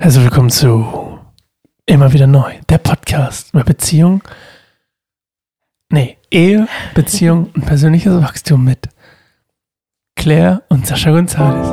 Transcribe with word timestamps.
Herzlich 0.00 0.22
willkommen 0.22 0.48
zu 0.48 1.18
Immer 1.84 2.12
wieder 2.12 2.28
neu, 2.28 2.52
der 2.68 2.78
Podcast 2.78 3.52
über 3.52 3.64
Beziehung, 3.64 4.22
nee, 5.90 6.16
Ehe, 6.30 6.68
Beziehung 6.94 7.50
und 7.52 7.66
persönliches 7.66 8.14
Wachstum 8.22 8.62
mit 8.62 8.88
Claire 10.14 10.62
und 10.68 10.86
Sascha 10.86 11.10
Gonzalez. 11.10 11.66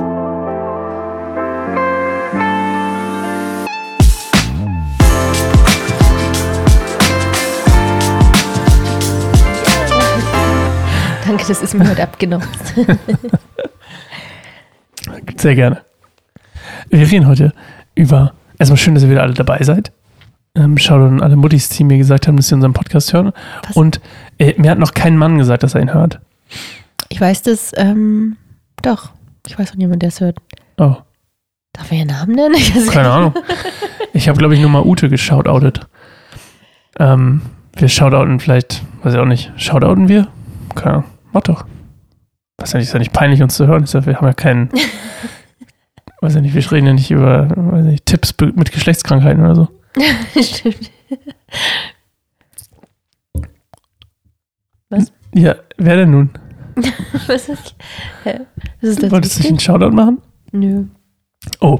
Danke, 11.28 11.46
das 11.48 11.62
ist 11.62 11.76
mir 11.76 11.88
heute 11.88 12.02
abgenommen. 12.02 12.48
Sehr 15.38 15.54
gerne. 15.54 15.86
Wir 16.89 17.12
reden 17.12 17.28
heute 17.28 17.54
über, 17.96 18.34
erstmal 18.59 18.77
schön, 18.77 18.93
dass 18.93 19.04
ihr 19.04 19.09
wieder 19.09 19.23
alle 19.23 19.34
dabei 19.34 19.61
seid. 19.64 19.91
Ähm, 20.56 20.78
Shoutout 20.78 21.06
an 21.07 21.21
alle 21.21 21.36
Muttis, 21.36 21.69
die 21.69 21.83
mir 21.83 21.97
gesagt 21.97 22.28
haben, 22.28 22.38
dass 22.38 22.47
sie 22.47 22.56
unseren 22.56 22.74
Podcast 22.74 23.11
hören. 23.14 23.33
Was? 23.68 23.75
Und 23.75 24.00
äh, 24.38 24.54
mir 24.57 24.71
hat 24.71 24.79
noch 24.79 24.93
kein 24.93 25.18
Mann 25.18 25.38
gesagt, 25.38 25.64
dass 25.64 25.75
er 25.75 25.82
ihn 25.82 25.93
hört. 25.93 26.19
Ich 27.10 27.19
weiß 27.19 27.42
das, 27.43 27.71
ähm, 27.75 28.38
doch. 28.82 29.11
Ich 29.47 29.60
weiß 29.60 29.71
von 29.71 29.79
jemandem, 29.79 30.00
der 30.00 30.10
es 30.10 30.21
hört. 30.21 30.38
Oh, 30.78 30.96
Darf 31.75 31.92
er 31.92 31.97
ihren 31.97 32.08
Namen 32.08 32.36
nennen? 32.36 32.55
Keine 32.92 33.09
Ahnung. 33.09 33.33
Ich 34.14 34.30
habe, 34.30 34.38
glaube 34.38 34.53
ich, 34.53 34.61
nur 34.61 34.69
mal 34.69 34.81
Ute 34.81 35.09
geshoutoutet. 35.09 35.81
Ähm, 36.97 37.41
wir 37.75 37.89
shoutouten 37.89 38.39
vielleicht, 38.39 38.81
weiß 39.03 39.14
ich 39.14 39.19
auch 39.19 39.25
nicht, 39.25 39.52
shoutouten 39.58 40.08
wir? 40.08 40.30
Keine 40.73 40.91
Ahnung, 40.91 41.03
mach 41.33 41.41
doch. 41.41 41.66
Nicht, 42.61 42.75
ist 42.75 42.94
ja 42.94 43.00
nicht 43.00 43.11
peinlich, 43.11 43.44
uns 43.44 43.55
zu 43.55 43.67
hören. 43.67 43.86
Wir 43.91 44.16
haben 44.16 44.25
ja 44.25 44.31
keinen, 44.31 44.69
weiß 46.22 46.36
ja 46.36 46.42
nicht, 46.42 46.55
wir 46.55 46.72
reden 46.72 46.88
ja 46.88 46.94
nicht 46.94 47.11
über, 47.11 47.50
weiß 47.50 47.86
nicht, 47.86 48.05
Tipps 48.05 48.33
mit 48.39 48.72
Geschlechtskrankheiten 48.72 49.44
oder 49.44 49.55
so. 49.55 49.67
Stimmt. 50.41 50.91
Ja, 55.36 55.55
wer 55.77 55.97
denn 55.97 56.11
nun? 56.11 56.30
Was 57.27 57.49
ist, 57.49 57.75
hä? 58.23 58.39
Was 58.81 58.91
ist 58.91 59.03
das? 59.03 59.11
Wolltest 59.11 59.38
du 59.38 59.41
nicht 59.41 59.49
einen 59.49 59.59
Shoutout 59.59 59.91
machen? 59.91 60.21
Nö. 60.53 60.86
Oh, 61.59 61.80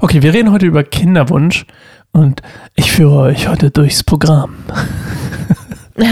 okay, 0.00 0.22
wir 0.22 0.34
reden 0.34 0.52
heute 0.52 0.66
über 0.66 0.84
Kinderwunsch 0.84 1.64
und 2.12 2.42
ich 2.74 2.92
führe 2.92 3.16
euch 3.16 3.48
heute 3.48 3.70
durchs 3.70 4.04
Programm. 4.04 4.56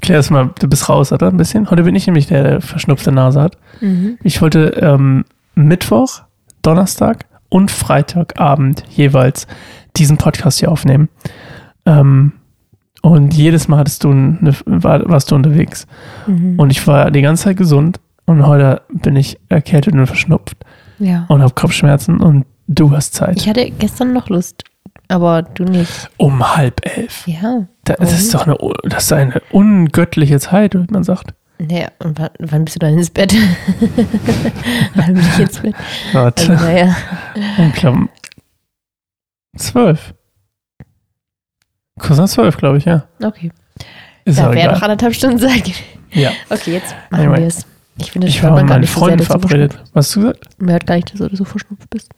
Klär 0.00 0.18
es 0.18 0.30
mal, 0.30 0.50
du 0.58 0.66
bist 0.66 0.88
raus, 0.88 1.12
oder? 1.12 1.28
Ein 1.28 1.36
bisschen. 1.36 1.70
Heute 1.70 1.82
bin 1.82 1.94
ich 1.94 2.06
nämlich 2.06 2.26
der, 2.26 2.42
der 2.42 2.60
verschnupfte 2.62 3.12
Nase 3.12 3.42
hat. 3.42 3.58
Mhm. 3.82 4.18
Ich 4.22 4.40
wollte 4.40 4.78
ähm, 4.80 5.26
Mittwoch, 5.54 6.22
Donnerstag 6.62 7.26
und 7.48 7.70
Freitagabend 7.70 8.84
jeweils 8.90 9.46
diesen 9.96 10.16
Podcast 10.16 10.58
hier 10.60 10.70
aufnehmen. 10.72 11.08
Ähm, 11.86 12.32
und 13.02 13.34
jedes 13.34 13.68
Mal 13.68 13.78
hattest 13.78 14.02
du 14.04 14.10
eine, 14.10 14.54
war, 14.64 15.08
warst 15.08 15.30
du 15.30 15.34
unterwegs. 15.34 15.86
Mhm. 16.26 16.58
Und 16.58 16.70
ich 16.70 16.86
war 16.86 17.10
die 17.10 17.20
ganze 17.22 17.44
Zeit 17.44 17.56
gesund 17.58 18.00
und 18.24 18.46
heute 18.46 18.82
bin 18.88 19.14
ich 19.16 19.38
erkältet 19.50 19.92
und 19.92 20.06
verschnupft 20.06 20.56
Ja. 20.98 21.26
und 21.28 21.42
habe 21.42 21.52
Kopfschmerzen 21.54 22.20
und 22.20 22.46
du 22.66 22.90
hast 22.92 23.14
Zeit. 23.14 23.36
Ich 23.36 23.48
hatte 23.48 23.70
gestern 23.70 24.14
noch 24.14 24.30
Lust, 24.30 24.64
aber 25.08 25.42
du 25.42 25.64
nicht. 25.64 26.08
um 26.16 26.56
halb 26.56 26.80
elf. 26.96 27.26
Ja. 27.28 27.66
Da, 27.84 27.94
das, 27.94 28.12
ist 28.18 28.32
doch 28.32 28.46
eine, 28.46 28.56
das 28.84 29.04
ist 29.04 29.12
eine 29.12 29.42
ungöttliche 29.52 30.40
Zeit, 30.40 30.74
wie 30.74 30.86
man 30.90 31.04
sagt. 31.04 31.34
Naja, 31.58 31.88
und 32.00 32.18
wann, 32.38 32.64
bist 32.64 32.76
du 32.76 32.80
dann 32.80 32.98
ins 32.98 33.10
Bett? 33.10 33.32
wann 34.94 35.14
bin 35.14 35.18
ich 35.22 35.38
ins 35.38 35.60
Bett? 35.60 35.74
Warte, 36.12 36.50
Also, 36.52 36.64
naja. 36.64 36.96
ich 37.68 37.74
glaube, 37.74 38.08
zwölf. 39.56 40.14
Kurz 41.98 42.18
nach 42.18 42.28
zwölf, 42.28 42.56
glaube 42.56 42.78
ich, 42.78 42.84
ja. 42.86 43.04
Okay. 43.22 43.52
Ist 44.24 44.38
Da 44.38 44.52
wäre 44.52 44.72
noch 44.72 44.82
anderthalb 44.82 45.14
Stunden 45.14 45.38
Zeit. 45.38 45.70
Ja, 46.12 46.32
Okay, 46.50 46.72
jetzt 46.72 46.94
machen 47.10 47.26
Anyway. 47.26 47.40
wir 47.40 47.46
es. 47.46 47.66
Ich 47.98 48.10
finde, 48.10 48.26
ich 48.26 48.42
war 48.42 48.50
mit 48.50 48.66
gar 48.66 48.78
meinen 48.78 48.86
so 48.86 48.98
Freunden 48.98 49.24
verabredet. 49.24 49.78
Was 49.92 50.06
hast 50.06 50.16
du 50.16 50.20
gesagt? 50.22 50.48
Man 50.58 50.70
hört 50.72 50.86
gar 50.86 50.96
nicht, 50.96 51.12
dass 51.12 51.18
du 51.28 51.36
so 51.36 51.44
verschnupft 51.44 51.88
bist. 51.90 52.10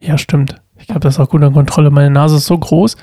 Ja, 0.00 0.18
stimmt. 0.18 0.56
Ich 0.76 0.88
habe 0.90 1.00
das 1.00 1.18
auch 1.20 1.28
gut 1.28 1.42
unter 1.42 1.52
Kontrolle. 1.54 1.90
Meine 1.90 2.10
Nase 2.10 2.36
ist 2.36 2.46
so 2.46 2.58
groß, 2.58 2.96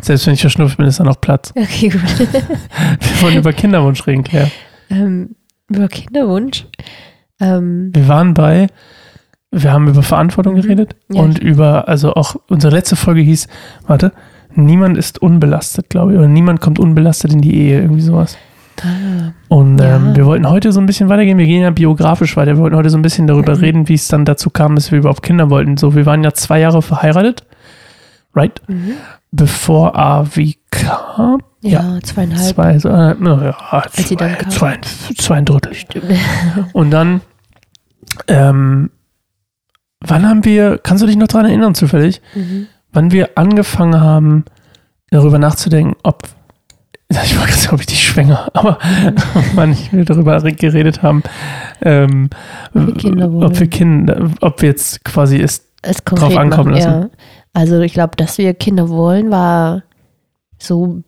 selbst 0.00 0.26
wenn 0.26 0.34
ich 0.34 0.40
verschnupft 0.40 0.76
bin, 0.76 0.86
ist 0.86 1.00
da 1.00 1.04
noch 1.04 1.20
Platz. 1.20 1.52
Okay, 1.56 1.88
gut. 1.88 2.02
Wir 2.18 3.22
wollen 3.22 3.36
über 3.38 3.52
Kinderwunsch 3.52 4.06
reden, 4.06 4.22
Claire. 4.24 4.50
Ähm, 4.94 5.34
über 5.68 5.88
Kinderwunsch. 5.88 6.66
Ähm, 7.40 7.90
Wir 7.94 8.06
waren 8.08 8.34
bei, 8.34 8.68
wir 9.50 9.72
haben 9.72 9.88
über 9.88 10.02
Verantwortung 10.02 10.54
geredet 10.56 10.96
Ja, 11.12 11.22
und 11.22 11.38
über, 11.38 11.88
also 11.88 12.14
auch 12.14 12.36
unsere 12.48 12.74
letzte 12.74 12.96
Folge 12.96 13.20
hieß, 13.22 13.48
warte, 13.86 14.12
niemand 14.54 14.96
ist 14.96 15.20
unbelastet, 15.20 15.88
glaube 15.90 16.12
ich, 16.12 16.18
oder 16.18 16.28
niemand 16.28 16.60
kommt 16.60 16.78
unbelastet 16.78 17.32
in 17.32 17.40
die 17.40 17.54
Ehe, 17.56 17.80
irgendwie 17.80 18.02
sowas. 18.02 18.36
ah, 18.82 19.32
Und 19.48 19.78
Ja. 19.80 19.96
ähm, 19.96 20.14
wir 20.16 20.26
wollten 20.26 20.48
heute 20.48 20.70
so 20.72 20.80
ein 20.80 20.86
bisschen 20.86 21.08
weitergehen, 21.08 21.38
wir 21.38 21.46
gehen 21.46 21.62
ja 21.62 21.70
biografisch 21.70 22.36
weiter, 22.36 22.52
wir 22.56 22.58
wollten 22.58 22.76
heute 22.76 22.90
so 22.90 22.98
ein 22.98 23.02
bisschen 23.02 23.26
darüber 23.26 23.54
Mhm. 23.56 23.60
reden, 23.60 23.88
wie 23.88 23.94
es 23.94 24.06
dann 24.08 24.24
dazu 24.24 24.50
kam, 24.50 24.74
dass 24.76 24.90
wir 24.92 24.98
überhaupt 24.98 25.22
Kinder 25.22 25.50
wollten. 25.50 25.76
So, 25.76 25.94
wir 25.94 26.06
waren 26.06 26.22
ja 26.22 26.32
zwei 26.34 26.60
Jahre 26.60 26.82
verheiratet, 26.82 27.44
right? 28.34 28.60
mhm. 28.68 28.92
Bevor 29.32 29.96
Avi 29.98 30.56
kam. 30.70 31.40
Ja, 31.70 31.98
zweieinhalb. 32.02 32.54
Zwei, 32.54 32.78
so, 32.78 32.88
äh, 32.88 33.14
ja, 33.20 33.56
Als 33.70 34.08
sie 34.08 34.16
dann 34.16 34.36
kam. 34.38 34.50
zwei, 34.50 34.78
zwei 35.16 35.36
ein 35.36 35.44
Drittel. 35.44 35.74
Stimmt. 35.74 36.04
Und 36.72 36.90
dann, 36.90 37.20
ähm, 38.28 38.90
wann 40.00 40.28
haben 40.28 40.44
wir, 40.44 40.78
kannst 40.78 41.02
du 41.02 41.06
dich 41.06 41.16
noch 41.16 41.28
daran 41.28 41.46
erinnern 41.46 41.74
zufällig, 41.74 42.20
Mhm. 42.34 42.66
wann 42.92 43.10
wir 43.10 43.30
angefangen 43.36 44.00
haben, 44.00 44.44
darüber 45.10 45.38
nachzudenken, 45.38 45.96
ob, 46.02 46.22
ich 47.08 47.38
war 47.38 47.46
sagen, 47.48 47.74
ob 47.74 47.80
ich 47.80 47.86
dich 47.86 48.02
schwänger, 48.06 48.48
aber 48.54 48.78
wann 49.54 49.76
wir 49.92 50.04
darüber 50.04 50.40
geredet 50.40 51.02
haben, 51.02 51.22
ähm, 51.82 52.30
Ob 52.74 53.58
wir 53.60 53.66
Kinder 53.68 54.30
ob 54.40 54.62
wir 54.62 54.68
jetzt 54.68 55.04
quasi 55.04 55.40
Es 55.40 55.62
konkret 56.04 56.30
Drauf 56.30 56.36
ankommen 56.36 56.70
machen, 56.72 56.82
lassen. 56.82 57.02
Ja. 57.02 57.10
Also 57.52 57.80
ich 57.80 57.92
glaube, 57.92 58.16
dass 58.16 58.38
wir 58.38 58.52
Kinder 58.54 58.88
wollen, 58.88 59.30
war 59.30 59.82
so 60.58 61.02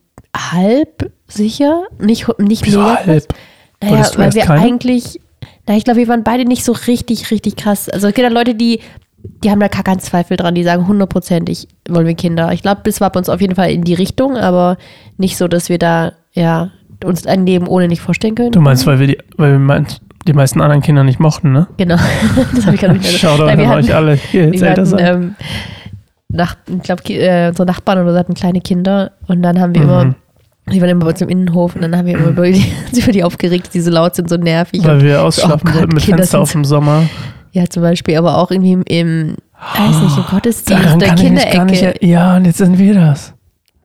halb 0.53 1.11
sicher. 1.27 1.83
Nicht, 1.99 2.27
nicht 2.39 2.65
wieso 2.65 2.81
mega 2.81 3.05
halb? 3.07 3.35
Naja, 3.83 4.07
weil 4.17 4.35
wir 4.35 4.43
keine? 4.45 4.61
eigentlich, 4.63 5.21
na, 5.67 5.77
ich 5.77 5.85
glaube, 5.85 5.99
wir 6.01 6.09
waren 6.09 6.25
beide 6.25 6.45
nicht 6.45 6.65
so 6.65 6.73
richtig, 6.73 7.31
richtig 7.31 7.57
krass. 7.57 7.89
Also 7.89 8.09
es 8.09 8.15
gibt 8.15 8.27
ja 8.27 8.33
Leute, 8.33 8.55
die, 8.55 8.81
die 9.45 9.51
haben 9.51 9.61
da 9.61 9.69
gar 9.69 9.83
keinen 9.83 10.01
Zweifel 10.01 10.37
dran, 10.37 10.55
die 10.55 10.63
sagen 10.63 10.87
hundertprozentig 10.87 11.69
wollen 11.89 12.07
wir 12.07 12.15
Kinder. 12.15 12.53
Ich 12.53 12.63
glaube, 12.63 12.81
das 12.85 13.01
war 13.01 13.11
bei 13.11 13.19
uns 13.19 13.29
auf 13.29 13.41
jeden 13.41 13.55
Fall 13.55 13.71
in 13.71 13.83
die 13.83 13.95
Richtung, 13.95 14.37
aber 14.37 14.77
nicht 15.19 15.37
so, 15.37 15.49
dass 15.49 15.69
wir 15.69 15.79
da, 15.79 16.13
ja, 16.33 16.71
uns 17.05 17.27
ein 17.27 17.45
Leben 17.45 17.67
ohne 17.67 17.89
nicht 17.89 18.01
vorstellen 18.01 18.35
können. 18.35 18.53
Du 18.53 18.61
meinst, 18.61 18.87
weil 18.87 18.99
wir 18.99 19.07
die, 19.09 19.19
weil 19.37 19.53
wir 19.53 19.59
meint, 19.59 20.01
die 20.27 20.33
meisten 20.33 20.61
anderen 20.61 20.83
Kinder 20.83 21.05
nicht 21.05 21.21
mochten, 21.21 21.53
ne? 21.53 21.67
Genau. 21.77 21.97
das 22.55 22.65
habe 22.65 22.75
ich 22.75 22.81
gerade 22.81 22.95
nicht 22.95 23.07
Schaut 23.19 23.41
Nein, 23.41 23.61
an 23.61 23.79
euch 23.79 23.95
alle, 23.95 24.19
jetzt 24.33 24.61
Wir 24.63 24.71
hatten, 24.71 24.95
ähm, 24.99 25.35
nach, 26.29 26.57
ich 26.67 26.83
glaube, 26.83 27.03
äh, 27.13 27.49
unsere 27.49 27.67
Nachbarn 27.67 28.01
oder 28.01 28.13
so 28.13 28.19
hatten 28.19 28.35
kleine 28.35 28.61
Kinder 28.61 29.13
und 29.29 29.43
dann 29.43 29.61
haben 29.61 29.75
wir 29.75 29.83
Mhm. 29.83 29.89
immer, 29.89 30.15
die 30.73 30.81
waren 30.81 30.89
immer 30.91 31.05
bei 31.05 31.11
uns 31.11 31.21
im 31.21 31.29
Innenhof 31.29 31.75
und 31.77 31.83
dann 31.83 31.97
haben 31.97 32.07
wir 32.07 32.15
immer 32.19 32.29
über 32.29 32.51
die, 32.51 32.65
über 32.93 33.13
die 33.13 33.23
aufgeregt, 33.25 33.67
dass 33.67 33.73
die 33.73 33.81
so 33.81 33.91
laut 33.91 34.15
sind, 34.17 34.29
so 34.29 34.37
nervig. 34.37 34.83
Weil 34.85 34.97
und, 34.97 35.05
wir 35.05 35.23
ausschlafen 35.23 35.61
oh 35.63 35.65
Gott, 35.65 35.75
wollten 35.81 35.95
mit 35.95 36.03
Kinder 36.05 36.19
Fenster 36.19 36.41
auf 36.41 36.55
im 36.55 36.65
Sommer. 36.65 37.03
ja, 37.53 37.67
zum 37.69 37.83
Beispiel, 37.83 38.17
aber 38.17 38.39
auch 38.39 38.51
irgendwie 38.51 38.73
im, 38.73 38.83
im 38.89 39.37
weiß 39.77 40.01
nicht, 40.03 40.17
im 40.17 40.25
Gottesdienst, 40.31 40.85
Daran 40.85 40.99
der 40.99 41.15
ich. 41.15 41.21
Kinderecke. 41.21 41.95
er- 42.01 42.05
Ja, 42.05 42.37
und 42.37 42.45
jetzt 42.47 42.59
sind 42.59 42.79
wir 42.79 42.95
das. 42.95 43.33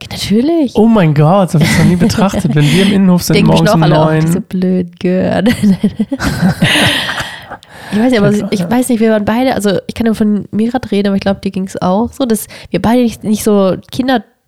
Natürlich. 0.10 0.72
Oh 0.76 0.88
mein 0.88 1.14
Gott, 1.14 1.52
so 1.52 1.60
habe 1.60 1.70
ich 1.70 1.78
noch 1.78 1.86
nie 1.86 1.96
betrachtet. 1.96 2.56
Wenn 2.56 2.66
wir 2.66 2.88
im 2.88 2.94
Innenhof 2.94 3.22
sind, 3.22 3.36
Denken 3.36 3.52
morgens 3.52 3.72
um 3.74 3.84
oh, 3.84 3.88
neun. 3.88 4.22
diese 4.22 4.42
blöd 4.42 5.00
gehört. 5.00 5.50
Ich 7.94 8.00
weiß 8.00 8.12
nicht, 8.12 8.20
aber 8.22 8.32
Ja, 8.34 8.48
ich 8.52 8.60
ja. 8.62 8.72
weiß 8.72 8.88
nicht, 8.90 9.02
wir 9.02 9.12
waren 9.12 9.26
beide, 9.26 9.54
also 9.54 9.80
ich 9.86 9.94
kann 9.96 10.06
ja 10.08 10.14
von 10.14 10.46
mir 10.52 10.70
gerade 10.72 10.90
reden, 10.92 11.08
aber 11.08 11.16
ich 11.18 11.22
glaube, 11.22 11.42
dir 11.42 11.52
ging 11.52 11.66
es 11.66 11.82
auch 11.82 12.14
so, 12.14 12.26
dass 12.26 12.48
wir 12.70 12.82
beide 12.82 13.02
nicht, 13.02 13.24
nicht 13.26 13.44
so 13.44 13.76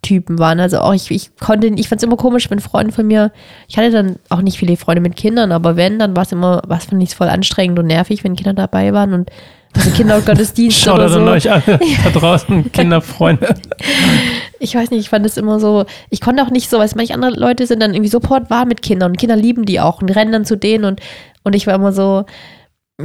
Kindertypen 0.03 0.37
waren. 0.37 0.59
Also 0.59 0.79
auch 0.79 0.93
ich, 0.93 1.09
ich 1.09 1.35
konnte, 1.37 1.67
ich 1.67 1.89
fand 1.89 1.99
es 1.99 2.03
immer 2.03 2.17
komisch, 2.17 2.51
wenn 2.51 2.59
Freunde 2.59 2.93
von 2.93 3.07
mir, 3.07 3.31
ich 3.67 3.77
hatte 3.77 3.89
dann 3.89 4.17
auch 4.29 4.41
nicht 4.41 4.57
viele 4.57 4.77
Freunde 4.77 5.01
mit 5.01 5.15
Kindern, 5.15 5.51
aber 5.51 5.75
wenn, 5.75 5.97
dann 5.97 6.15
war 6.15 6.23
es 6.23 6.31
immer, 6.31 6.61
was 6.67 6.85
fand 6.85 7.01
ich 7.01 7.15
voll 7.15 7.29
anstrengend 7.29 7.79
und 7.79 7.87
nervig, 7.87 8.23
wenn 8.23 8.35
Kinder 8.35 8.53
dabei 8.53 8.93
waren 8.93 9.13
und 9.13 9.31
also 9.75 9.89
Kindergottesdienst 9.89 10.77
Schaut 10.83 10.95
oder 10.95 11.05
an 11.05 11.11
so. 11.25 11.31
euch 11.31 11.51
alle 11.51 11.79
da 12.03 12.09
draußen, 12.11 12.71
Kinderfreunde. 12.71 13.55
Ich 14.59 14.75
weiß 14.75 14.91
nicht, 14.91 14.99
ich 14.99 15.09
fand 15.09 15.25
es 15.25 15.37
immer 15.37 15.59
so, 15.59 15.85
ich 16.11 16.21
konnte 16.21 16.43
auch 16.43 16.51
nicht 16.51 16.69
so, 16.69 16.77
du, 16.77 16.85
manche 16.95 17.13
andere 17.15 17.31
Leute 17.31 17.65
sind 17.65 17.81
dann 17.81 17.93
irgendwie 17.93 18.11
sofort 18.11 18.51
warm 18.51 18.67
mit 18.67 18.83
Kindern 18.83 19.11
und 19.11 19.17
Kinder 19.17 19.35
lieben 19.35 19.65
die 19.65 19.79
auch 19.79 20.01
und 20.01 20.15
rennen 20.15 20.31
dann 20.31 20.45
zu 20.45 20.57
denen 20.57 20.85
und, 20.85 20.99
und 21.43 21.55
ich 21.55 21.65
war 21.65 21.73
immer 21.73 21.91
so, 21.91 22.25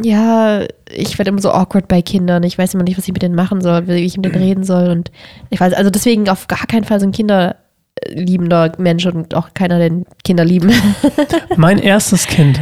ja, 0.03 0.63
ich 0.91 1.19
werde 1.19 1.31
immer 1.31 1.41
so 1.41 1.51
awkward 1.51 1.89
bei 1.89 2.03
Kindern. 2.03 2.43
Ich 2.43 2.59
weiß 2.59 2.75
immer 2.75 2.85
nicht, 2.85 2.99
was 2.99 3.07
ich 3.07 3.13
mit 3.13 3.23
denen 3.23 3.35
machen 3.35 3.61
soll, 3.61 3.87
wie 3.89 3.93
ich 3.95 4.17
mit 4.17 4.27
denen 4.35 4.43
reden 4.45 4.65
soll 4.65 4.89
und 4.91 5.11
ich 5.51 5.61
weiß, 5.61 5.73
also 5.73 5.91
deswegen 5.91 6.29
auf 6.29 6.47
gar 6.47 6.67
keinen 6.67 6.85
Fall 6.85 7.01
so 7.01 7.07
ein 7.07 7.13
kinderliebender 7.13 8.73
Mensch 8.79 9.07
und 9.07 9.35
auch 9.35 9.55
keiner, 9.55 9.79
der 9.79 9.91
Kinder 10.25 10.45
lieben. 10.45 10.71
Mein 11.57 11.79
erstes 11.79 12.27
Kind, 12.27 12.61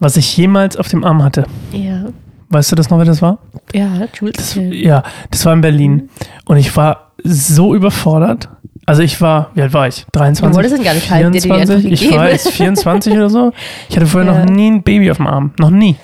was 0.00 0.16
ich 0.16 0.36
jemals 0.36 0.76
auf 0.76 0.88
dem 0.88 1.04
Arm 1.04 1.22
hatte, 1.22 1.44
ja. 1.72 2.06
Weißt 2.50 2.70
du 2.70 2.76
das 2.76 2.88
noch, 2.90 2.98
wer 2.98 3.04
das 3.04 3.20
war? 3.20 3.38
Ja, 3.72 3.88
Das, 4.00 4.54
Jules. 4.54 4.58
ja, 4.70 5.02
das 5.30 5.44
war 5.44 5.54
in 5.54 5.60
Berlin. 5.60 6.08
Und 6.44 6.56
ich 6.58 6.76
war 6.76 7.12
so 7.24 7.74
überfordert. 7.74 8.48
Also 8.86 9.02
ich 9.02 9.20
war, 9.20 9.50
wie 9.54 9.62
alt 9.62 9.72
war 9.72 9.88
ich? 9.88 10.04
23? 10.12 10.50
Du 10.50 10.54
wolltest 10.62 10.84
gar 10.84 10.94
nicht 10.94 11.10
halten, 11.10 11.32
dir 11.32 11.40
die 11.40 11.48
24? 11.48 11.92
Ich 11.92 12.12
war 12.14 12.30
jetzt 12.30 12.50
24 12.50 13.12
oder 13.14 13.28
so. 13.30 13.52
Ich 13.88 13.96
hatte 13.96 14.06
vorher 14.06 14.30
Ja. 14.32 14.44
noch 14.44 14.50
nie 14.52 14.70
ein 14.70 14.82
Baby 14.84 15.10
auf 15.10 15.16
dem 15.16 15.26
Arm. 15.26 15.52
Noch 15.58 15.70
nie. 15.70 15.96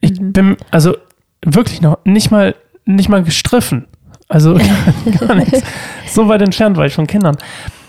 Ich 0.00 0.20
Mhm. 0.20 0.32
bin, 0.32 0.56
also 0.70 0.96
wirklich 1.44 1.80
noch 1.80 1.98
nicht 2.04 2.30
mal, 2.30 2.54
nicht 2.84 3.08
mal 3.08 3.22
gestriffen. 3.22 3.86
Also 4.28 4.54
gar 5.20 5.34
nichts. 5.34 5.62
So 6.10 6.28
weit 6.28 6.42
entfernt 6.42 6.76
war 6.76 6.86
ich 6.86 6.94
von 6.94 7.06
Kindern. 7.06 7.34
Und 7.36 7.40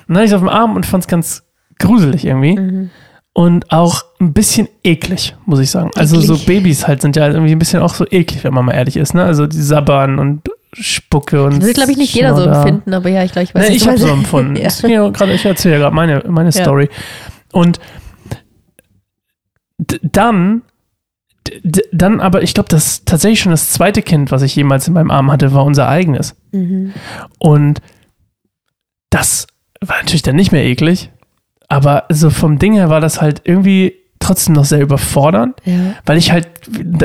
dann 0.07 0.17
hatte 0.17 0.25
ich 0.25 0.31
es 0.31 0.35
auf 0.35 0.41
dem 0.41 0.49
Arm 0.49 0.75
und 0.75 0.85
fand 0.85 1.03
es 1.03 1.07
ganz 1.07 1.43
gruselig 1.79 2.25
irgendwie. 2.25 2.57
Mhm. 2.59 2.89
Und 3.33 3.71
auch 3.71 4.03
ein 4.19 4.33
bisschen 4.33 4.67
eklig, 4.83 5.35
muss 5.45 5.59
ich 5.59 5.69
sagen. 5.69 5.91
Also 5.95 6.19
so 6.19 6.33
Eklig. 6.33 6.45
Babys 6.47 6.87
halt 6.87 7.01
sind 7.01 7.15
ja 7.15 7.27
irgendwie 7.27 7.51
ein 7.51 7.59
bisschen 7.59 7.81
auch 7.81 7.93
so 7.93 8.05
eklig, 8.09 8.43
wenn 8.43 8.53
man 8.53 8.65
mal 8.65 8.73
ehrlich 8.73 8.97
ist. 8.97 9.13
Ne? 9.13 9.23
Also 9.23 9.45
die 9.47 9.61
sabbern 9.61 10.17
und 10.19 10.49
Spucke 10.73 11.43
und 11.43 11.57
Das 11.59 11.65
will, 11.65 11.73
glaube 11.73 11.91
ich, 11.91 11.97
nicht 11.97 12.13
jeder 12.13 12.35
so 12.35 12.43
empfinden, 12.43 12.93
aber 12.93 13.09
ja, 13.09 13.23
ich 13.23 13.31
glaube, 13.31 13.43
ich 13.45 13.55
weiß 13.55 13.69
Nee, 13.69 13.75
ich 13.75 13.87
habe 13.87 13.97
so 13.97 14.07
empfunden. 14.07 14.55
Ja. 14.83 15.09
Gerade- 15.09 15.33
Ich 15.33 15.45
erzähle 15.45 15.75
ja 15.75 15.79
gerade 15.81 15.95
meine, 15.95 16.23
meine 16.27 16.49
Ja. 16.49 16.61
Story. 16.63 16.89
Und 17.51 17.79
dann, 20.01 20.61
dann 21.91 22.19
aber, 22.19 22.41
ich 22.43 22.53
glaube, 22.53 22.69
das 22.69 23.03
tatsächlich 23.05 23.39
schon 23.41 23.51
das 23.51 23.69
zweite 23.71 24.01
Kind, 24.01 24.31
was 24.31 24.41
ich 24.41 24.55
jemals 24.55 24.87
in 24.87 24.93
meinem 24.93 25.11
Arm 25.11 25.31
hatte, 25.31 25.53
war 25.53 25.65
unser 25.65 25.87
eigenes. 25.87 26.35
Mhm. 26.51 26.93
Und 27.37 27.81
das 29.09 29.47
war 29.81 29.97
natürlich 29.97 30.21
dann 30.21 30.35
nicht 30.35 30.51
mehr 30.51 30.65
eklig, 30.65 31.09
aber 31.67 32.05
so 32.09 32.29
vom 32.29 32.59
Ding 32.59 32.73
her 32.73 32.89
war 32.89 33.01
das 33.01 33.21
halt 33.21 33.41
irgendwie 33.45 33.93
trotzdem 34.19 34.53
noch 34.55 34.65
sehr 34.65 34.81
überfordernd, 34.81 35.55
Ja. 35.65 35.93
weil 36.05 36.17
ich 36.17 36.31
halt, 36.31 36.47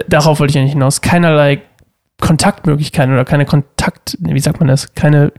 darauf 0.09 0.41
wollte 0.41 0.51
ich 0.53 0.59
eigentlich 0.59 0.73
hinaus, 0.73 1.01
keinerlei 1.01 1.63
Kontaktmöglichkeiten 2.21 3.13
oder 3.15 3.25
keine 3.25 3.45
Kontakt, 3.47 4.17
wie 4.21 4.41
sagt 4.41 4.59
man 4.61 4.69
das, 4.69 4.95
keine, 4.95 5.33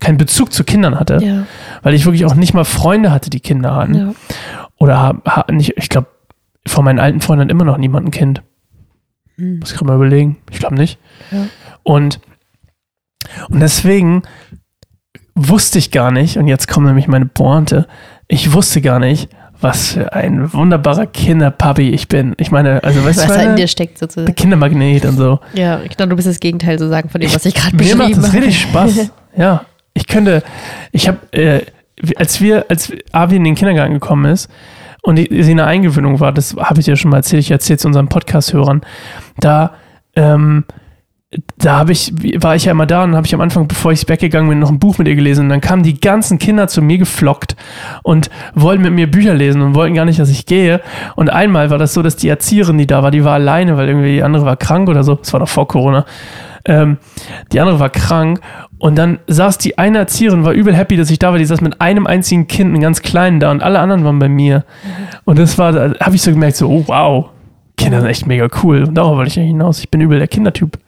keinen 0.00 0.18
Bezug 0.18 0.52
zu 0.52 0.64
Kindern 0.64 0.98
hatte, 1.00 1.18
Ja. 1.22 1.46
weil 1.82 1.94
ich 1.94 2.04
wirklich 2.04 2.24
auch 2.26 2.34
nicht 2.34 2.52
mal 2.54 2.64
Freunde 2.64 3.10
hatte, 3.12 3.30
die 3.30 3.40
Kinder 3.40 3.74
hatten. 3.74 3.94
ja. 3.94 4.14
Oder 4.78 5.00
ha, 5.00 5.14
ha, 5.26 5.46
nicht, 5.52 5.74
ich 5.76 5.88
glaube, 5.88 6.08
von 6.66 6.84
meinen 6.84 6.98
alten 6.98 7.20
Freunden 7.20 7.48
immer 7.48 7.64
noch 7.64 7.78
niemand 7.78 8.08
ein 8.08 8.10
Kind. 8.10 8.42
Mhm. 9.36 9.60
Muss 9.60 9.72
ich 9.72 9.76
gerade 9.76 9.88
mal 9.88 9.96
überlegen. 9.96 10.36
Ich 10.50 10.58
glaube 10.58 10.74
nicht. 10.74 10.98
Ja. 11.30 11.46
Und, 11.82 12.20
und 13.48 13.60
deswegen 13.60 14.22
wusste 15.34 15.78
ich 15.78 15.90
gar 15.90 16.10
nicht, 16.10 16.36
und 16.36 16.46
jetzt 16.46 16.68
kommt 16.68 16.86
nämlich 16.86 17.08
meine 17.08 17.26
Pointe, 17.26 17.86
ich 18.28 18.52
wusste 18.52 18.80
gar 18.80 18.98
nicht, 18.98 19.30
was 19.60 19.92
für 19.92 20.12
ein 20.14 20.52
wunderbarer 20.52 21.06
Kinderpapi 21.06 21.90
ich 21.90 22.08
bin. 22.08 22.34
Ich 22.38 22.50
meine, 22.50 22.82
also 22.82 23.04
weißt 23.04 23.18
Was 23.18 23.26
du, 23.26 23.32
da 23.32 23.40
in 23.40 23.46
meine, 23.48 23.56
dir 23.56 23.68
steckt 23.68 23.98
sozusagen. 23.98 24.34
Kindermagnet 24.34 25.04
und 25.04 25.16
so. 25.16 25.40
Ja, 25.54 25.80
ich 25.82 25.96
glaube, 25.96 26.10
du 26.10 26.16
bist 26.16 26.28
das 26.28 26.40
Gegenteil 26.40 26.78
so 26.78 26.88
sagen 26.88 27.10
von 27.10 27.20
dem, 27.20 27.32
was 27.34 27.44
ich 27.44 27.54
gerade 27.54 27.76
Mir 27.76 27.82
beschrieben 27.82 27.98
macht 27.98 28.16
das 28.16 28.28
habe. 28.28 28.38
richtig 28.38 28.60
Spaß. 28.60 29.10
ja, 29.36 29.64
ich 29.92 30.06
könnte, 30.06 30.42
ich 30.92 31.08
habe, 31.08 31.18
äh, 31.32 31.60
als 32.16 32.40
wir, 32.40 32.66
als 32.70 32.92
Avi 33.12 33.36
in 33.36 33.44
den 33.44 33.54
Kindergarten 33.54 33.92
gekommen 33.92 34.32
ist 34.32 34.48
und 35.02 35.16
sie 35.16 35.24
in 35.24 35.56
der 35.56 35.66
Eingewöhnung 35.66 36.20
war, 36.20 36.32
das 36.32 36.56
habe 36.56 36.80
ich 36.80 36.86
ja 36.86 36.96
schon 36.96 37.10
mal 37.10 37.18
erzählt, 37.18 37.40
ich 37.40 37.50
erzähle 37.50 37.76
es 37.76 37.84
unseren 37.84 38.08
Podcast-Hörern, 38.08 38.82
da, 39.38 39.72
ähm, 40.16 40.64
da 41.58 41.76
habe 41.76 41.92
ich, 41.92 42.12
war 42.42 42.56
ich 42.56 42.64
ja 42.64 42.72
immer 42.72 42.86
da 42.86 43.04
und 43.04 43.14
habe 43.14 43.24
ich 43.24 43.34
am 43.34 43.40
Anfang, 43.40 43.68
bevor 43.68 43.92
ich 43.92 44.08
weggegangen 44.08 44.50
bin, 44.50 44.58
noch 44.58 44.70
ein 44.70 44.80
Buch 44.80 44.98
mit 44.98 45.06
ihr 45.06 45.14
gelesen. 45.14 45.42
Und 45.42 45.48
dann 45.50 45.60
kamen 45.60 45.84
die 45.84 46.00
ganzen 46.00 46.38
Kinder 46.38 46.66
zu 46.66 46.82
mir 46.82 46.98
geflockt 46.98 47.54
und 48.02 48.30
wollten 48.54 48.82
mit 48.82 48.92
mir 48.92 49.08
Bücher 49.08 49.32
lesen 49.32 49.62
und 49.62 49.76
wollten 49.76 49.94
gar 49.94 50.04
nicht, 50.04 50.18
dass 50.18 50.28
ich 50.28 50.44
gehe. 50.44 50.80
Und 51.14 51.30
einmal 51.30 51.70
war 51.70 51.78
das 51.78 51.94
so, 51.94 52.02
dass 52.02 52.16
die 52.16 52.28
Erzieherin, 52.28 52.78
die 52.78 52.86
da 52.88 53.04
war, 53.04 53.12
die 53.12 53.24
war 53.24 53.34
alleine, 53.34 53.76
weil 53.76 53.88
irgendwie 53.88 54.14
die 54.14 54.22
andere 54.24 54.44
war 54.44 54.56
krank 54.56 54.88
oder 54.88 55.04
so. 55.04 55.14
Das 55.14 55.32
war 55.32 55.38
noch 55.38 55.48
vor 55.48 55.68
Corona. 55.68 56.04
Ähm, 56.64 56.98
die 57.52 57.60
andere 57.60 57.78
war 57.78 57.90
krank 57.90 58.40
und 58.80 58.96
dann 58.96 59.18
saß 59.26 59.58
die 59.58 59.76
eine 59.76 59.98
Erzieherin, 59.98 60.42
war 60.44 60.52
übel 60.52 60.74
happy, 60.74 60.96
dass 60.96 61.10
ich 61.10 61.18
da 61.18 61.30
war. 61.30 61.38
Die 61.38 61.44
saß 61.44 61.60
mit 61.60 61.82
einem 61.82 62.06
einzigen 62.06 62.46
Kind, 62.46 62.70
einem 62.70 62.80
ganz 62.80 63.02
kleinen 63.02 63.38
da 63.38 63.50
und 63.50 63.62
alle 63.62 63.78
anderen 63.78 64.04
waren 64.04 64.18
bei 64.18 64.30
mir. 64.30 64.64
Und 65.24 65.38
das 65.38 65.58
war, 65.58 65.72
da 65.72 65.94
habe 66.00 66.16
ich 66.16 66.22
so 66.22 66.30
gemerkt, 66.30 66.56
so, 66.56 66.68
oh 66.68 66.84
wow, 66.86 67.26
Kinder 67.76 68.00
sind 68.00 68.08
echt 68.08 68.26
mega 68.26 68.48
cool. 68.62 68.84
Und 68.84 68.94
darauf 68.94 69.16
wollte 69.16 69.28
ich 69.28 69.38
eigentlich 69.38 69.50
hinaus. 69.50 69.80
Ich 69.80 69.90
bin 69.90 70.00
übel 70.00 70.18
der 70.18 70.28
Kindertyp. 70.28 70.78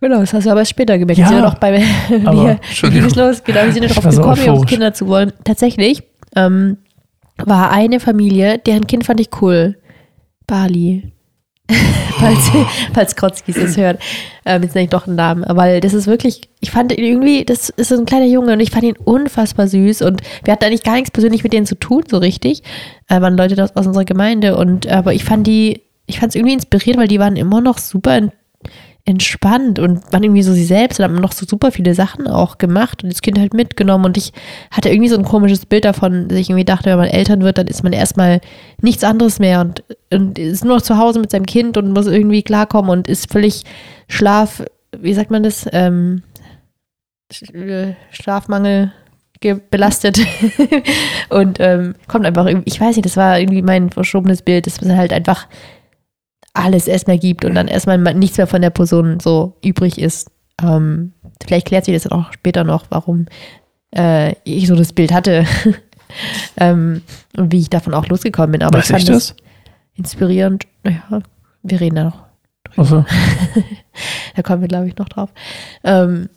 Genau, 0.00 0.20
das 0.20 0.34
hast 0.34 0.44
du 0.44 0.50
aber 0.50 0.60
erst 0.60 0.72
später 0.72 0.98
gemerkt. 0.98 1.18
Ja, 1.18 1.32
ja 1.32 1.40
noch 1.40 1.54
bei 1.54 1.72
mir. 2.10 2.20
Wie 2.20 2.48
Entschuldigung. 2.68 3.08
ist 3.08 3.16
los? 3.16 3.42
Genau, 3.42 3.64
wir 3.64 3.72
sind 3.72 3.82
ja 3.84 3.88
drauf 3.88 4.04
so 4.04 4.10
gekommen, 4.10 4.32
auf 4.32 4.38
euphorisch. 4.38 4.68
Kinder 4.68 4.92
zu 4.92 5.06
wollen. 5.08 5.32
Tatsächlich 5.44 6.02
ähm, 6.36 6.76
war 7.42 7.70
eine 7.70 7.98
Familie, 7.98 8.58
deren 8.58 8.86
Kind 8.86 9.06
fand 9.06 9.20
ich 9.20 9.30
cool. 9.40 9.78
Bali. 10.46 11.12
falls, 12.18 12.50
falls 12.94 13.16
Krotzkis 13.16 13.56
es 13.56 13.76
hört. 13.76 14.00
Ähm, 14.44 14.62
jetzt 14.62 14.74
nenne 14.74 14.84
ich 14.84 14.90
doch 14.90 15.06
einen 15.06 15.16
Namen. 15.16 15.44
Weil 15.48 15.80
das 15.80 15.94
ist 15.94 16.06
wirklich, 16.06 16.42
ich 16.60 16.70
fand 16.70 16.92
ihn 16.92 17.04
irgendwie, 17.04 17.44
das 17.44 17.70
ist 17.70 17.88
so 17.88 17.96
ein 17.96 18.06
kleiner 18.06 18.26
Junge 18.26 18.52
und 18.52 18.60
ich 18.60 18.70
fand 18.70 18.84
ihn 18.84 18.96
unfassbar 18.96 19.66
süß 19.68 20.02
und 20.02 20.22
wir 20.44 20.52
hatten 20.52 20.64
eigentlich 20.64 20.84
gar 20.84 20.94
nichts 20.94 21.10
persönlich 21.10 21.42
mit 21.42 21.52
denen 21.52 21.66
zu 21.66 21.78
tun, 21.78 22.04
so 22.08 22.18
richtig. 22.18 22.62
Äh, 23.08 23.20
waren 23.20 23.36
Leute 23.36 23.62
aus, 23.62 23.74
aus 23.74 23.86
unserer 23.86 24.04
Gemeinde 24.04 24.56
und 24.56 24.86
aber 24.86 25.14
ich 25.14 25.24
fand 25.24 25.46
die, 25.46 25.82
ich 26.06 26.20
fand 26.20 26.30
es 26.30 26.36
irgendwie 26.36 26.54
inspiriert, 26.54 26.96
weil 26.96 27.08
die 27.08 27.18
waren 27.18 27.36
immer 27.36 27.60
noch 27.60 27.78
super 27.78 28.30
entspannt 29.06 29.78
und 29.78 30.12
waren 30.12 30.24
irgendwie 30.24 30.42
so 30.42 30.52
sie 30.52 30.64
selbst 30.64 30.98
und 30.98 31.04
haben 31.04 31.14
noch 31.14 31.32
so 31.32 31.46
super 31.46 31.70
viele 31.70 31.94
Sachen 31.94 32.26
auch 32.26 32.58
gemacht 32.58 33.02
und 33.04 33.12
das 33.12 33.22
Kind 33.22 33.38
halt 33.38 33.54
mitgenommen 33.54 34.04
und 34.04 34.16
ich 34.16 34.32
hatte 34.70 34.88
irgendwie 34.90 35.08
so 35.08 35.16
ein 35.16 35.24
komisches 35.24 35.64
Bild 35.64 35.84
davon, 35.84 36.26
dass 36.28 36.38
ich 36.38 36.50
irgendwie 36.50 36.64
dachte, 36.64 36.90
wenn 36.90 36.98
man 36.98 37.08
Eltern 37.08 37.42
wird, 37.42 37.56
dann 37.58 37.68
ist 37.68 37.84
man 37.84 37.92
erstmal 37.92 38.40
nichts 38.82 39.04
anderes 39.04 39.38
mehr 39.38 39.60
und, 39.60 39.84
und 40.12 40.38
ist 40.38 40.64
nur 40.64 40.74
noch 40.76 40.82
zu 40.82 40.98
Hause 40.98 41.20
mit 41.20 41.30
seinem 41.30 41.46
Kind 41.46 41.76
und 41.76 41.92
muss 41.92 42.06
irgendwie 42.08 42.42
klarkommen 42.42 42.90
und 42.90 43.06
ist 43.08 43.30
völlig 43.32 43.62
Schlaf, 44.08 44.62
wie 44.98 45.14
sagt 45.14 45.30
man 45.30 45.44
das, 45.44 45.66
ähm, 45.72 46.22
Sch- 47.32 47.54
äh, 47.54 47.94
Schlafmangel 48.10 48.92
ge- 49.40 49.60
belastet 49.70 50.18
und 51.28 51.58
ähm, 51.60 51.94
kommt 52.08 52.26
einfach 52.26 52.46
ich 52.64 52.80
weiß 52.80 52.96
nicht, 52.96 53.06
das 53.06 53.16
war 53.16 53.38
irgendwie 53.38 53.62
mein 53.62 53.90
verschobenes 53.90 54.42
Bild, 54.42 54.66
dass 54.66 54.80
man 54.80 54.96
halt 54.96 55.12
einfach 55.12 55.46
alles 56.56 56.88
erstmal 56.88 57.18
gibt 57.18 57.44
und 57.44 57.54
dann 57.54 57.68
erstmal 57.68 57.98
ma- 57.98 58.12
nichts 58.12 58.38
mehr 58.38 58.46
von 58.46 58.62
der 58.62 58.70
Person 58.70 59.20
so 59.20 59.56
übrig 59.64 59.98
ist. 59.98 60.30
Ähm, 60.62 61.12
vielleicht 61.46 61.66
klärt 61.66 61.84
sich 61.84 61.94
das 61.94 62.04
dann 62.04 62.18
auch 62.18 62.32
später 62.32 62.64
noch, 62.64 62.86
warum 62.90 63.26
äh, 63.94 64.34
ich 64.44 64.66
so 64.66 64.74
das 64.74 64.92
Bild 64.92 65.12
hatte 65.12 65.44
ähm, 66.56 67.02
und 67.36 67.52
wie 67.52 67.60
ich 67.60 67.70
davon 67.70 67.94
auch 67.94 68.06
losgekommen 68.08 68.52
bin. 68.52 68.62
Aber 68.62 68.78
Weiß 68.78 68.84
ich 68.86 68.90
fand 68.90 69.02
ich 69.02 69.08
das 69.08 69.28
das? 69.28 69.36
inspirierend. 69.96 70.64
Ja, 70.84 71.20
wir 71.62 71.80
reden 71.80 71.96
da 71.96 72.04
noch. 72.04 72.24
Also, 72.76 73.04
Da 74.36 74.42
kommen 74.42 74.60
wir, 74.60 74.68
glaube 74.68 74.88
ich, 74.88 74.96
noch 74.96 75.08
drauf. 75.08 75.30
Ähm, 75.84 76.28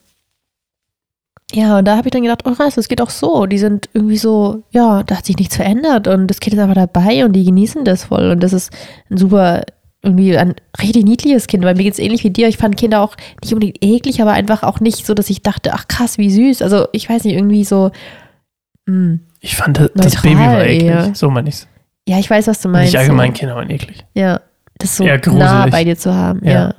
ja, 1.52 1.80
und 1.80 1.86
da 1.86 1.98
habe 1.98 2.08
ich 2.08 2.12
dann 2.12 2.22
gedacht, 2.22 2.44
oh 2.46 2.54
krass, 2.54 2.76
das 2.76 2.88
geht 2.88 3.02
auch 3.02 3.10
so. 3.10 3.46
Die 3.48 3.58
sind 3.58 3.90
irgendwie 3.94 4.18
so, 4.18 4.64
ja, 4.70 5.02
da 5.04 5.18
hat 5.18 5.26
sich 5.26 5.36
nichts 5.38 5.56
verändert 5.56 6.08
und 6.08 6.28
das 6.28 6.40
Kind 6.40 6.54
ist 6.56 6.60
einfach 6.62 6.76
dabei 6.76 7.26
und 7.26 7.34
die 7.34 7.44
genießen 7.44 7.84
das 7.86 8.04
voll. 8.06 8.30
Und 8.30 8.42
das 8.44 8.54
ist 8.54 8.72
ein 9.10 9.18
super, 9.18 9.64
irgendwie 10.02 10.38
ein 10.38 10.56
richtig 10.82 11.04
niedliches 11.04 11.48
Kind, 11.48 11.64
weil 11.66 11.76
mir 11.76 11.84
geht 11.84 11.94
es 11.94 12.00
ähnlich 12.00 12.24
wie 12.24 12.30
dir. 12.30 12.48
Ich 12.48 12.58
fand 12.58 12.78
Kinder 12.78 13.02
auch 13.02 13.16
nicht 13.44 13.54
unbedingt 13.54 13.84
eklig, 13.84 14.22
aber 14.22 14.32
einfach 14.32 14.64
auch 14.64 14.80
nicht 14.80 15.06
so, 15.06 15.14
dass 15.14 15.30
ich 15.30 15.42
dachte, 15.42 15.74
ach 15.74 15.88
krass, 15.88 16.18
wie 16.18 16.32
süß. 16.32 16.62
Also 16.62 16.88
ich 16.94 17.10
weiß 17.10 17.26
nicht, 17.26 17.36
irgendwie 17.36 17.66
so, 17.66 17.92
hm. 18.88 19.20
ich 19.42 19.56
fand 19.58 19.78
das, 19.78 19.92
das 19.96 20.22
Baby 20.22 20.38
war 20.38 20.64
eklig. 20.66 20.84
eher. 20.84 21.16
So 21.16 21.30
meine 21.30 21.50
ich 21.50 21.56
es. 21.56 21.68
ja, 22.08 22.18
ich 22.18 22.30
weiß, 22.30 22.48
was 22.48 22.62
du 22.62 22.70
meinst. 22.70 22.94
Nicht 22.94 23.00
allgemein. 23.00 23.34
Kinder 23.34 23.56
waren 23.56 23.70
eklig. 23.70 24.06
Ja, 24.14 24.40
das 24.78 24.96
so 24.96 25.04
nah 25.04 25.68
bei 25.68 25.84
dir 25.84 25.98
zu 25.98 26.14
haben. 26.14 26.42
Ja. 26.46 26.52
Ja. 26.52 26.76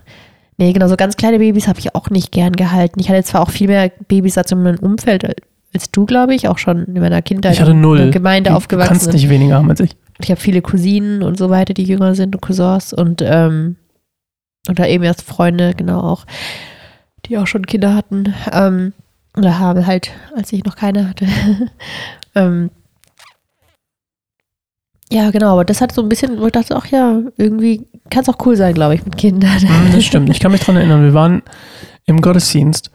Nee, 0.57 0.73
genau, 0.73 0.89
so 0.89 0.97
ganz 0.97 1.17
kleine 1.17 1.39
Babys 1.39 1.69
habe 1.69 1.79
ich 1.79 1.95
auch 1.95 2.11
nicht 2.11 2.33
gern 2.33 2.53
gehalten. 2.53 3.01
Ich 3.01 3.09
hatte 3.09 3.23
zwar 3.25 3.43
auch 3.43 3.51
viel 3.51 3.67
mehr 3.67 3.91
Babys 4.09 4.35
dazu 4.35 4.55
in 4.55 4.63
meinem 4.63 4.79
Umfeld 4.79 5.25
als 5.73 5.91
du, 5.91 6.05
glaube 6.05 6.35
ich, 6.35 6.49
auch 6.49 6.59
schon 6.59 6.85
in 6.85 7.01
meiner 7.01 7.23
Kindheit. 7.23 7.53
Ich 7.55 7.61
hatte 7.61 7.75
null. 7.75 7.99
In 7.99 8.05
der 8.05 8.13
Gemeinde 8.13 8.51
Du- 8.51 8.57
aufgewachsen. 8.57 8.93
Du 8.95 8.99
kannst 9.01 9.13
nicht 9.13 9.29
weniger 9.29 9.57
haben 9.57 9.71
als 9.71 9.81
ich. 9.81 9.97
Ich 10.25 10.31
habe 10.31 10.41
viele 10.41 10.63
Cousinen 10.63 11.23
und 11.23 11.39
so 11.39 11.51
weiter, 11.51 11.75
die 11.75 11.85
jünger 11.85 12.15
sind 12.15 12.35
und 12.35 12.41
Cousins 12.41 12.93
und 12.93 13.23
ähm, 13.23 13.77
oder 14.69 14.89
eben 14.89 15.05
erst 15.05 15.23
Freunde, 15.23 15.75
genau 15.75 16.01
auch, 16.01 16.27
die 17.27 17.39
auch 17.39 17.47
schon 17.47 17.67
Kinder 17.67 17.95
hatten. 17.95 18.35
Ähm, 18.53 18.93
oder 19.37 19.59
haben 19.59 19.87
halt, 19.87 20.11
als 20.37 20.53
ich 20.53 20.65
noch 20.65 20.77
keine 20.77 21.09
hatte. 21.09 21.27
ähm, 22.35 22.71
ja, 25.13 25.31
genau, 25.31 25.53
aber 25.53 25.65
das 25.65 25.81
hat 25.81 25.93
so 25.93 26.03
ein 26.03 26.09
bisschen, 26.09 26.41
wo 26.41 26.47
ich 26.47 26.53
dachte, 26.53 26.77
ach 26.77 26.87
ja, 26.87 27.21
irgendwie 27.37 27.87
kann 28.11 28.23
es 28.23 28.29
auch 28.29 28.45
cool 28.47 28.57
sein, 28.57 28.75
glaube 28.75 28.95
ich, 28.95 29.05
mit 29.05 29.17
Kindern. 29.17 29.63
Mm, 29.63 29.93
Das 29.93 30.05
stimmt. 30.05 30.31
Ich 30.31 30.41
kann 30.41 30.53
mich 30.53 30.61
dran 30.61 30.77
erinnern, 30.77 31.03
wir 31.03 31.15
waren 31.15 31.43
im 32.07 32.21
Gottesdienst 32.21 32.91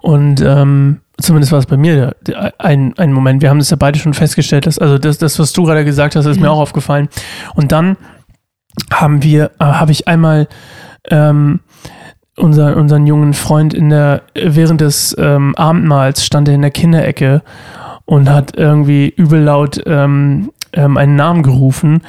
und 0.00 0.40
ähm, 0.40 1.00
zumindest 1.20 1.52
war 1.52 1.58
es 1.58 1.66
bei 1.66 1.76
mir 1.76 2.14
ein, 2.58 2.94
ein 2.96 3.12
Moment. 3.12 3.42
Wir 3.42 3.50
haben 3.50 3.58
das 3.58 3.70
ja 3.70 3.76
beide 3.76 3.98
schon 3.98 4.14
festgestellt, 4.14 4.66
dass, 4.66 4.78
also 4.78 4.98
das, 4.98 5.18
das, 5.18 5.38
was 5.38 5.52
du 5.52 5.64
gerade 5.64 5.84
gesagt 5.84 6.16
hast, 6.16 6.26
ist 6.26 6.38
mir 6.40 6.46
Ja. 6.46 6.52
auch 6.52 6.60
aufgefallen. 6.60 7.08
Und 7.54 7.72
dann 7.72 7.96
haben 8.92 9.22
wir, 9.22 9.50
äh, 9.58 9.64
habe 9.64 9.92
ich 9.92 10.08
einmal 10.08 10.48
ähm, 11.10 11.60
unser, 12.36 12.76
unseren 12.76 13.06
jungen 13.06 13.34
Freund 13.34 13.74
in 13.74 13.90
der, 13.90 14.22
während 14.34 14.80
des 14.80 15.14
ähm, 15.18 15.54
Abendmahls 15.56 16.24
stand 16.24 16.48
er 16.48 16.54
in 16.54 16.62
der 16.62 16.70
Kinderecke 16.70 17.42
und 18.06 18.30
hat 18.30 18.56
irgendwie 18.56 19.08
übel 19.08 19.42
laut 19.42 19.82
ähm, 19.86 20.50
ähm, 20.72 20.96
einen 20.96 21.16
Namen 21.16 21.42
gerufen 21.42 22.02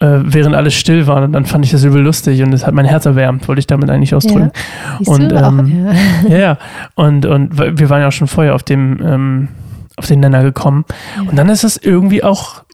äh, 0.00 0.18
während 0.22 0.54
alles 0.56 0.74
still 0.74 1.06
war. 1.06 1.22
Und 1.22 1.32
dann 1.32 1.46
fand 1.46 1.64
ich 1.64 1.70
das 1.70 1.84
übel 1.84 2.02
lustig 2.02 2.42
und 2.42 2.52
es 2.52 2.66
hat 2.66 2.74
mein 2.74 2.86
Herz 2.86 3.06
erwärmt, 3.06 3.46
wollte 3.48 3.60
ich 3.60 3.66
damit 3.66 3.90
eigentlich 3.90 4.14
ausdrücken. 4.14 4.50
Siehst 4.98 5.10
Und, 5.10 5.32
ähm, 5.32 5.86
ja. 5.86 6.28
Ja, 6.28 6.38
ja. 6.38 6.58
Und, 6.94 7.26
und 7.26 7.58
wir 7.58 7.90
waren 7.90 8.00
ja 8.00 8.08
auch 8.08 8.12
schon 8.12 8.26
vorher 8.26 8.54
auf 8.54 8.62
dem, 8.62 9.00
ähm, 9.02 9.48
auf 9.96 10.06
den 10.06 10.20
Nenner 10.20 10.42
gekommen. 10.42 10.84
Und 11.18 11.36
dann 11.38 11.48
ist 11.48 11.64
es 11.64 11.76
irgendwie 11.76 12.24
auch 12.24 12.64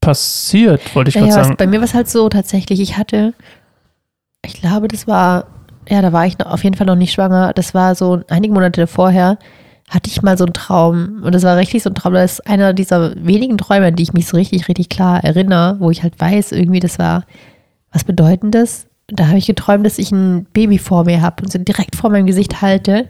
passiert, 0.00 0.94
wollte 0.94 1.08
ich 1.08 1.14
Ja, 1.14 1.22
gerade 1.22 1.32
ja, 1.32 1.38
was, 1.40 1.46
sagen. 1.48 1.56
bei 1.58 1.66
mir 1.66 1.78
war 1.78 1.84
es 1.84 1.94
halt 1.94 2.08
so 2.08 2.28
tatsächlich, 2.28 2.80
ich 2.80 2.96
hatte, 2.96 3.34
ich 4.44 4.54
glaube, 4.54 4.88
das 4.88 5.06
war, 5.06 5.46
ja, 5.88 6.02
da 6.02 6.12
war 6.12 6.26
ich 6.26 6.38
noch, 6.38 6.46
auf 6.46 6.64
jeden 6.64 6.76
Fall 6.76 6.86
noch 6.86 6.94
nicht 6.94 7.12
schwanger. 7.12 7.52
Das 7.54 7.74
war 7.74 7.94
so 7.94 8.20
einige 8.28 8.52
Monate 8.52 8.86
vorher, 8.86 9.38
hatte 9.88 10.10
ich 10.10 10.22
mal 10.22 10.36
so 10.36 10.44
einen 10.44 10.52
Traum. 10.52 11.22
Und 11.22 11.34
das 11.34 11.42
war 11.42 11.56
richtig 11.56 11.82
so 11.82 11.90
ein 11.90 11.94
Traum. 11.94 12.14
Das 12.14 12.34
ist 12.34 12.46
einer 12.46 12.72
dieser 12.74 13.14
wenigen 13.24 13.56
Träume, 13.58 13.86
an 13.86 13.96
die 13.96 14.02
ich 14.02 14.12
mich 14.12 14.26
so 14.26 14.36
richtig, 14.36 14.68
richtig 14.68 14.88
klar 14.88 15.24
erinnere, 15.24 15.76
wo 15.80 15.90
ich 15.90 16.02
halt 16.02 16.20
weiß, 16.20 16.52
irgendwie, 16.52 16.80
das 16.80 16.98
war 16.98 17.24
was 17.92 18.04
Bedeutendes. 18.04 18.86
Da 19.06 19.28
habe 19.28 19.38
ich 19.38 19.46
geträumt, 19.46 19.86
dass 19.86 19.98
ich 19.98 20.12
ein 20.12 20.46
Baby 20.52 20.78
vor 20.78 21.04
mir 21.04 21.22
habe 21.22 21.42
und 21.42 21.50
so 21.50 21.58
direkt 21.58 21.96
vor 21.96 22.10
meinem 22.10 22.26
Gesicht 22.26 22.60
halte 22.60 23.06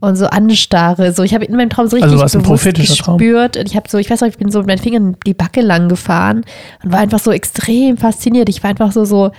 und 0.00 0.16
so 0.16 0.26
anstarre. 0.26 1.12
So, 1.12 1.24
ich 1.24 1.34
habe 1.34 1.44
in 1.44 1.56
meinem 1.56 1.70
Traum 1.70 1.88
so 1.88 1.96
richtig 1.96 2.12
Also 2.12 2.24
es 2.24 2.36
ein 2.36 2.42
bewusst 2.42 2.74
gespürt. 2.74 3.56
Und 3.56 3.66
ich 3.66 3.74
habe 3.74 3.88
so, 3.88 3.98
ich 3.98 4.08
weiß 4.08 4.20
noch, 4.20 4.28
ich 4.28 4.38
bin 4.38 4.50
so 4.50 4.58
mit 4.58 4.68
meinen 4.68 4.78
Fingern 4.78 5.16
die 5.26 5.34
Backe 5.34 5.62
lang 5.62 5.88
gefahren 5.88 6.44
und 6.84 6.92
war 6.92 7.00
einfach 7.00 7.18
so 7.18 7.32
extrem 7.32 7.96
fasziniert. 7.96 8.48
Ich 8.48 8.62
war 8.62 8.70
einfach 8.70 8.92
so, 8.92 9.04
so, 9.04 9.32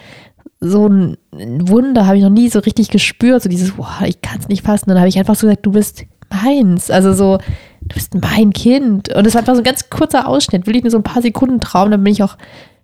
so 0.60 0.88
ein 0.88 1.18
Wunder, 1.32 2.08
habe 2.08 2.18
ich 2.18 2.24
noch 2.24 2.30
nie 2.30 2.50
so 2.50 2.60
richtig 2.60 2.90
gespürt. 2.90 3.44
So 3.44 3.50
dieses, 3.50 3.74
boah, 3.74 4.02
ich 4.06 4.22
kann 4.22 4.40
es 4.40 4.50
nicht 4.50 4.66
fassen. 4.66 4.90
Dann 4.90 4.98
habe 4.98 5.08
ich 5.08 5.18
einfach 5.18 5.36
so 5.36 5.48
gesagt, 5.48 5.66
du 5.66 5.72
bist 5.72 6.06
meins. 6.30 6.90
Also 6.92 7.14
so, 7.14 7.38
du 7.82 7.94
bist 7.94 8.14
mein 8.16 8.52
Kind. 8.54 9.14
Und 9.14 9.26
es 9.28 9.34
war 9.34 9.40
einfach 9.42 9.54
so 9.56 9.62
ein 9.62 9.66
ganz 9.66 9.90
kurzer 9.90 10.28
Ausschnitt, 10.28 10.66
wirklich 10.68 10.84
nur 10.84 10.92
so 10.92 10.98
ein 10.98 11.04
paar 11.04 11.22
Sekunden 11.22 11.60
Traum. 11.60 11.92
Dann 11.92 12.04
bin 12.04 12.14
ich 12.14 12.24
auch, 12.24 12.38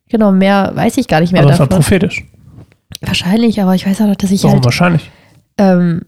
genau, 0.10 0.32
mehr 0.32 0.72
weiß 0.74 0.98
ich 0.98 1.08
gar 1.08 1.20
nicht 1.22 1.34
mehr 1.34 1.42
Aber 1.44 1.52
es 1.52 1.60
war 1.60 1.68
davon. 1.68 1.84
prophetisch. 1.84 2.26
Wahrscheinlich, 3.02 3.62
aber 3.62 3.74
ich 3.76 3.86
weiß 3.88 4.02
auch 4.02 4.08
noch, 4.08 4.16
dass 4.16 4.32
ich 4.32 4.44
Warum 4.44 4.56
halt 4.58 4.66
wahrscheinlich? 4.66 5.10
ähm, 5.58 6.02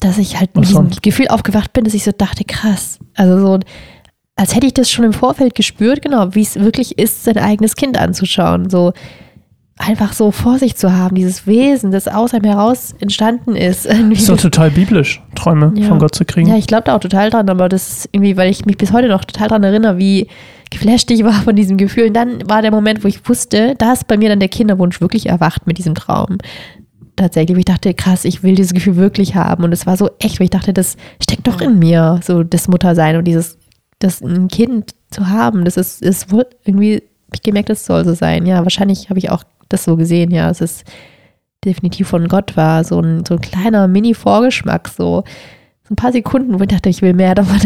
dass 0.00 0.18
ich 0.18 0.38
halt 0.38 0.54
mit 0.56 0.68
diesem? 0.68 0.90
Gefühl 1.02 1.28
aufgewacht 1.28 1.72
bin, 1.72 1.84
dass 1.84 1.94
ich 1.94 2.04
so 2.04 2.10
dachte, 2.12 2.44
krass. 2.44 2.98
Also 3.14 3.38
so, 3.38 3.60
als 4.36 4.54
hätte 4.54 4.66
ich 4.66 4.74
das 4.74 4.90
schon 4.90 5.04
im 5.04 5.12
Vorfeld 5.12 5.54
gespürt, 5.54 6.02
genau, 6.02 6.34
wie 6.34 6.42
es 6.42 6.56
wirklich 6.56 6.98
ist, 6.98 7.24
sein 7.24 7.38
eigenes 7.38 7.76
Kind 7.76 7.96
anzuschauen. 7.96 8.68
So 8.68 8.92
einfach 9.76 10.12
so 10.12 10.30
vor 10.30 10.58
sich 10.58 10.76
zu 10.76 10.92
haben, 10.96 11.16
dieses 11.16 11.46
Wesen, 11.46 11.90
das 11.90 12.06
aus 12.06 12.32
einem 12.32 12.44
heraus 12.44 12.94
entstanden 13.00 13.56
ist. 13.56 13.86
Irgendwie 13.90 14.14
Ist 14.16 14.28
doch 14.28 14.40
total 14.40 14.70
biblisch, 14.70 15.20
Träume 15.34 15.72
Ja. 15.76 15.88
von 15.88 15.98
Gott 15.98 16.14
zu 16.14 16.24
kriegen. 16.24 16.48
ja, 16.48 16.56
ich 16.56 16.66
glaube 16.66 16.84
da 16.84 16.94
auch 16.96 17.00
total 17.00 17.30
dran, 17.30 17.48
aber 17.50 17.68
das 17.68 17.88
ist 17.90 18.08
irgendwie, 18.12 18.36
weil 18.36 18.50
ich 18.50 18.64
mich 18.66 18.76
bis 18.76 18.92
heute 18.92 19.08
noch 19.08 19.24
total 19.24 19.48
dran 19.48 19.64
erinnere, 19.64 19.98
wie 19.98 20.28
geflasht 20.70 21.10
ich 21.10 21.24
war 21.24 21.32
von 21.42 21.56
diesem 21.56 21.76
Gefühl. 21.76 22.06
Und 22.08 22.14
dann 22.14 22.48
war 22.48 22.62
der 22.62 22.70
Moment, 22.70 23.02
wo 23.04 23.08
ich 23.08 23.28
wusste, 23.28 23.74
da 23.76 23.92
ist 23.92 24.06
bei 24.06 24.16
mir 24.16 24.28
dann 24.28 24.40
der 24.40 24.48
Kinderwunsch 24.48 25.00
wirklich 25.00 25.26
erwacht 25.28 25.66
mit 25.66 25.78
diesem 25.78 25.94
Traum. 25.94 26.38
Tatsächlich, 27.16 27.54
wo 27.56 27.58
ich 27.60 27.64
dachte, 27.64 27.94
krass, 27.94 28.24
ich 28.24 28.42
will 28.42 28.54
dieses 28.56 28.74
Gefühl 28.74 28.96
wirklich 28.96 29.36
haben. 29.36 29.62
Und 29.64 29.72
es 29.72 29.86
war 29.86 29.96
so 29.96 30.10
echt, 30.18 30.40
weil 30.40 30.44
ich 30.46 30.50
dachte, 30.50 30.72
das 30.72 30.96
steckt 31.22 31.46
doch 31.46 31.60
in 31.60 31.78
mir, 31.78 32.18
so 32.24 32.42
das 32.42 32.66
Muttersein 32.66 33.16
und 33.16 33.24
dieses, 33.24 33.56
das 34.00 34.20
ein 34.20 34.48
Kind 34.48 34.92
zu 35.10 35.28
haben. 35.28 35.64
Das 35.64 35.76
ist, 35.76 36.02
ist 36.02 36.28
irgendwie, 36.64 37.02
ich 37.32 37.42
gemerkt, 37.42 37.68
das 37.70 37.86
soll 37.86 38.04
so 38.04 38.14
sein. 38.14 38.46
Ja, 38.46 38.64
wahrscheinlich 38.64 39.10
habe 39.10 39.18
ich 39.20 39.30
auch 39.30 39.44
das 39.68 39.84
so 39.84 39.96
gesehen, 39.96 40.30
ja. 40.30 40.50
Es 40.50 40.60
ist 40.60 40.84
definitiv 41.64 42.08
von 42.08 42.28
Gott 42.28 42.56
war, 42.56 42.84
so 42.84 43.00
ein, 43.00 43.24
so 43.26 43.34
ein 43.34 43.40
kleiner 43.40 43.88
Mini-Vorgeschmack, 43.88 44.88
so, 44.88 45.24
so 45.86 45.92
ein 45.92 45.96
paar 45.96 46.12
Sekunden, 46.12 46.58
wo 46.58 46.62
ich 46.62 46.68
dachte, 46.68 46.88
ich 46.88 47.02
will 47.02 47.14
mehr 47.14 47.34
davon, 47.34 47.58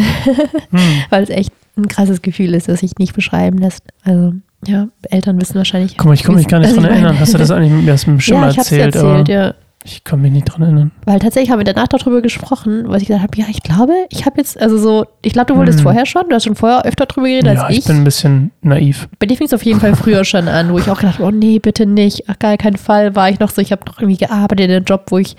Hm. 0.71 0.81
weil 1.11 1.23
es 1.23 1.31
echt 1.31 1.53
ein 1.77 1.89
krasses 1.89 2.23
Gefühl 2.23 2.55
ist, 2.55 2.69
das 2.69 2.81
sich 2.81 2.93
nicht 2.99 3.15
beschreiben 3.15 3.59
lässt. 3.59 3.83
Also, 4.05 4.35
ja, 4.67 4.89
Eltern 5.11 5.41
wissen 5.41 5.55
wahrscheinlich. 5.57 5.97
Guck 5.97 6.07
mal, 6.07 6.15
ich 6.15 6.23
kann 6.25 6.35
mich 6.35 6.49
gar 6.49 6.59
nicht 6.59 6.75
dran 6.77 6.85
erinnern. 6.85 7.19
Hast 7.21 7.35
du 7.35 7.39
das 7.39 7.51
eigentlich 7.51 7.73
mit 7.73 7.85
mir 7.85 7.95
aus 7.95 8.05
dem 8.05 8.19
Schimmer 8.21 8.47
ja, 8.47 8.51
ich 8.51 8.59
erzählt? 8.59 8.95
erzählt, 8.97 9.29
ja. 9.29 9.55
Ich 9.85 10.05
kann 10.05 10.21
mich 10.21 10.33
nicht 10.33 10.45
dran 10.45 10.63
erinnern. 10.63 10.91
Weil 11.07 11.19
tatsächlich 11.21 11.51
haben 11.51 11.61
wir 11.61 11.65
danach 11.65 11.89
darüber 11.89 12.21
gesprochen, 12.21 12.85
was 12.89 13.01
ich 13.03 13.09
gesagt 13.09 13.23
habe, 13.23 13.37
ja, 13.39 13.47
ich 13.49 13.63
glaube, 13.63 13.93
ich 14.11 14.27
habe 14.27 14.37
jetzt, 14.39 14.61
also 14.61 14.77
so, 14.77 15.07
ich 15.23 15.33
glaube, 15.33 15.53
du 15.53 15.57
wolltest 15.59 15.79
Hm. 15.79 15.85
vorher 15.85 16.05
schon, 16.05 16.29
du 16.29 16.35
hast 16.35 16.45
schon 16.45 16.57
vorher 16.57 16.85
öfter 16.85 17.07
drüber 17.07 17.29
geredet 17.29 17.55
Ja, 17.55 17.63
als 17.63 17.73
ich 17.73 17.79
ich. 17.81 17.85
bin 17.87 17.97
ein 17.99 18.05
bisschen 18.05 18.51
naiv. 18.61 19.09
Bei 19.19 19.27
dir 19.27 19.37
fing 19.37 19.47
es 19.47 19.55
auf 19.55 19.65
jeden 19.65 19.81
Fall 19.81 19.95
früher 19.97 20.25
schon 20.25 20.49
an, 20.49 20.73
wo 20.73 20.79
ich 20.79 20.91
auch 20.91 20.99
gedacht 20.99 21.19
habe, 21.19 21.29
oh 21.29 21.31
nee, 21.31 21.59
bitte 21.59 21.87
nicht, 21.87 22.25
ach 22.29 22.39
gar 22.39 22.57
keinen 22.57 22.77
Fall, 22.77 23.15
war 23.17 23.31
ich 23.31 23.39
noch 23.41 23.51
so, 23.51 23.63
ich 23.63 23.73
habe 23.73 23.83
noch 23.87 23.99
irgendwie 24.01 24.19
gearbeitet 24.19 24.67
in 24.67 24.73
einem 24.77 24.85
Job, 24.85 25.07
wo 25.09 25.19
ich, 25.19 25.37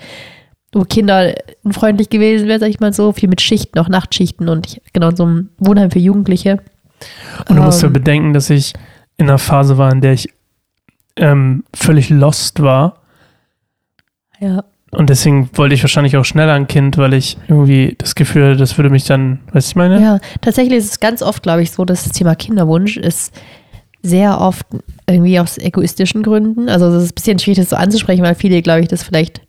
wo 0.72 0.82
Kinder 0.84 1.34
unfreundlich 1.62 2.08
gewesen 2.10 2.48
wären, 2.48 2.60
sag 2.60 2.70
ich 2.70 2.80
mal 2.80 2.92
so, 2.92 3.12
viel 3.12 3.28
mit 3.28 3.40
Schichten, 3.42 3.78
auch 3.78 3.88
Nachtschichten 3.88 4.48
und 4.48 4.66
ich, 4.66 4.82
genau, 4.92 5.10
in 5.10 5.16
so 5.16 5.24
einem 5.24 5.48
Wohnheim 5.58 5.90
für 5.90 5.98
Jugendliche. 5.98 6.58
Und 7.48 7.56
du 7.56 7.62
musst 7.62 7.82
ja 7.82 7.86
Ähm, 7.88 7.92
bedenken, 7.92 8.32
dass 8.32 8.50
ich 8.50 8.72
in 9.16 9.28
einer 9.28 9.38
Phase 9.38 9.78
war, 9.78 9.92
in 9.92 10.00
der 10.00 10.12
ich 10.14 10.28
ähm, 11.16 11.64
völlig 11.74 12.08
lost 12.10 12.62
war. 12.62 12.99
Ja, 14.40 14.64
Und 14.90 15.10
deswegen 15.10 15.50
wollte 15.54 15.74
ich 15.74 15.82
wahrscheinlich 15.82 16.16
auch 16.16 16.24
schneller 16.24 16.54
ein 16.54 16.66
Kind, 16.66 16.98
weil 16.98 17.14
ich 17.14 17.36
irgendwie 17.48 17.94
das 17.98 18.14
Gefühl 18.14 18.44
hatte, 18.44 18.56
das 18.56 18.76
würde 18.78 18.90
mich 18.90 19.04
dann, 19.04 19.40
weißt 19.52 19.68
du, 19.68 19.70
ich 19.70 19.76
meine? 19.76 20.00
Ja, 20.00 20.18
tatsächlich 20.40 20.78
ist 20.78 20.90
es 20.90 21.00
ganz 21.00 21.22
oft, 21.22 21.42
glaube 21.42 21.62
ich, 21.62 21.70
so, 21.70 21.84
dass 21.84 22.04
das 22.04 22.12
Thema 22.12 22.34
Kinderwunsch 22.34 22.96
ist 22.96 23.34
sehr 24.02 24.40
oft 24.40 24.66
irgendwie 25.08 25.38
aus 25.38 25.58
egoistischen 25.58 26.22
Gründen. 26.22 26.68
Also 26.70 26.86
es 26.86 27.04
ist 27.04 27.12
ein 27.12 27.14
bisschen 27.14 27.38
schwierig, 27.38 27.58
das 27.58 27.70
so 27.70 27.76
anzusprechen, 27.76 28.22
weil 28.24 28.34
viele, 28.34 28.62
glaube 28.62 28.80
ich, 28.80 28.88
das 28.88 29.02
vielleicht 29.02 29.42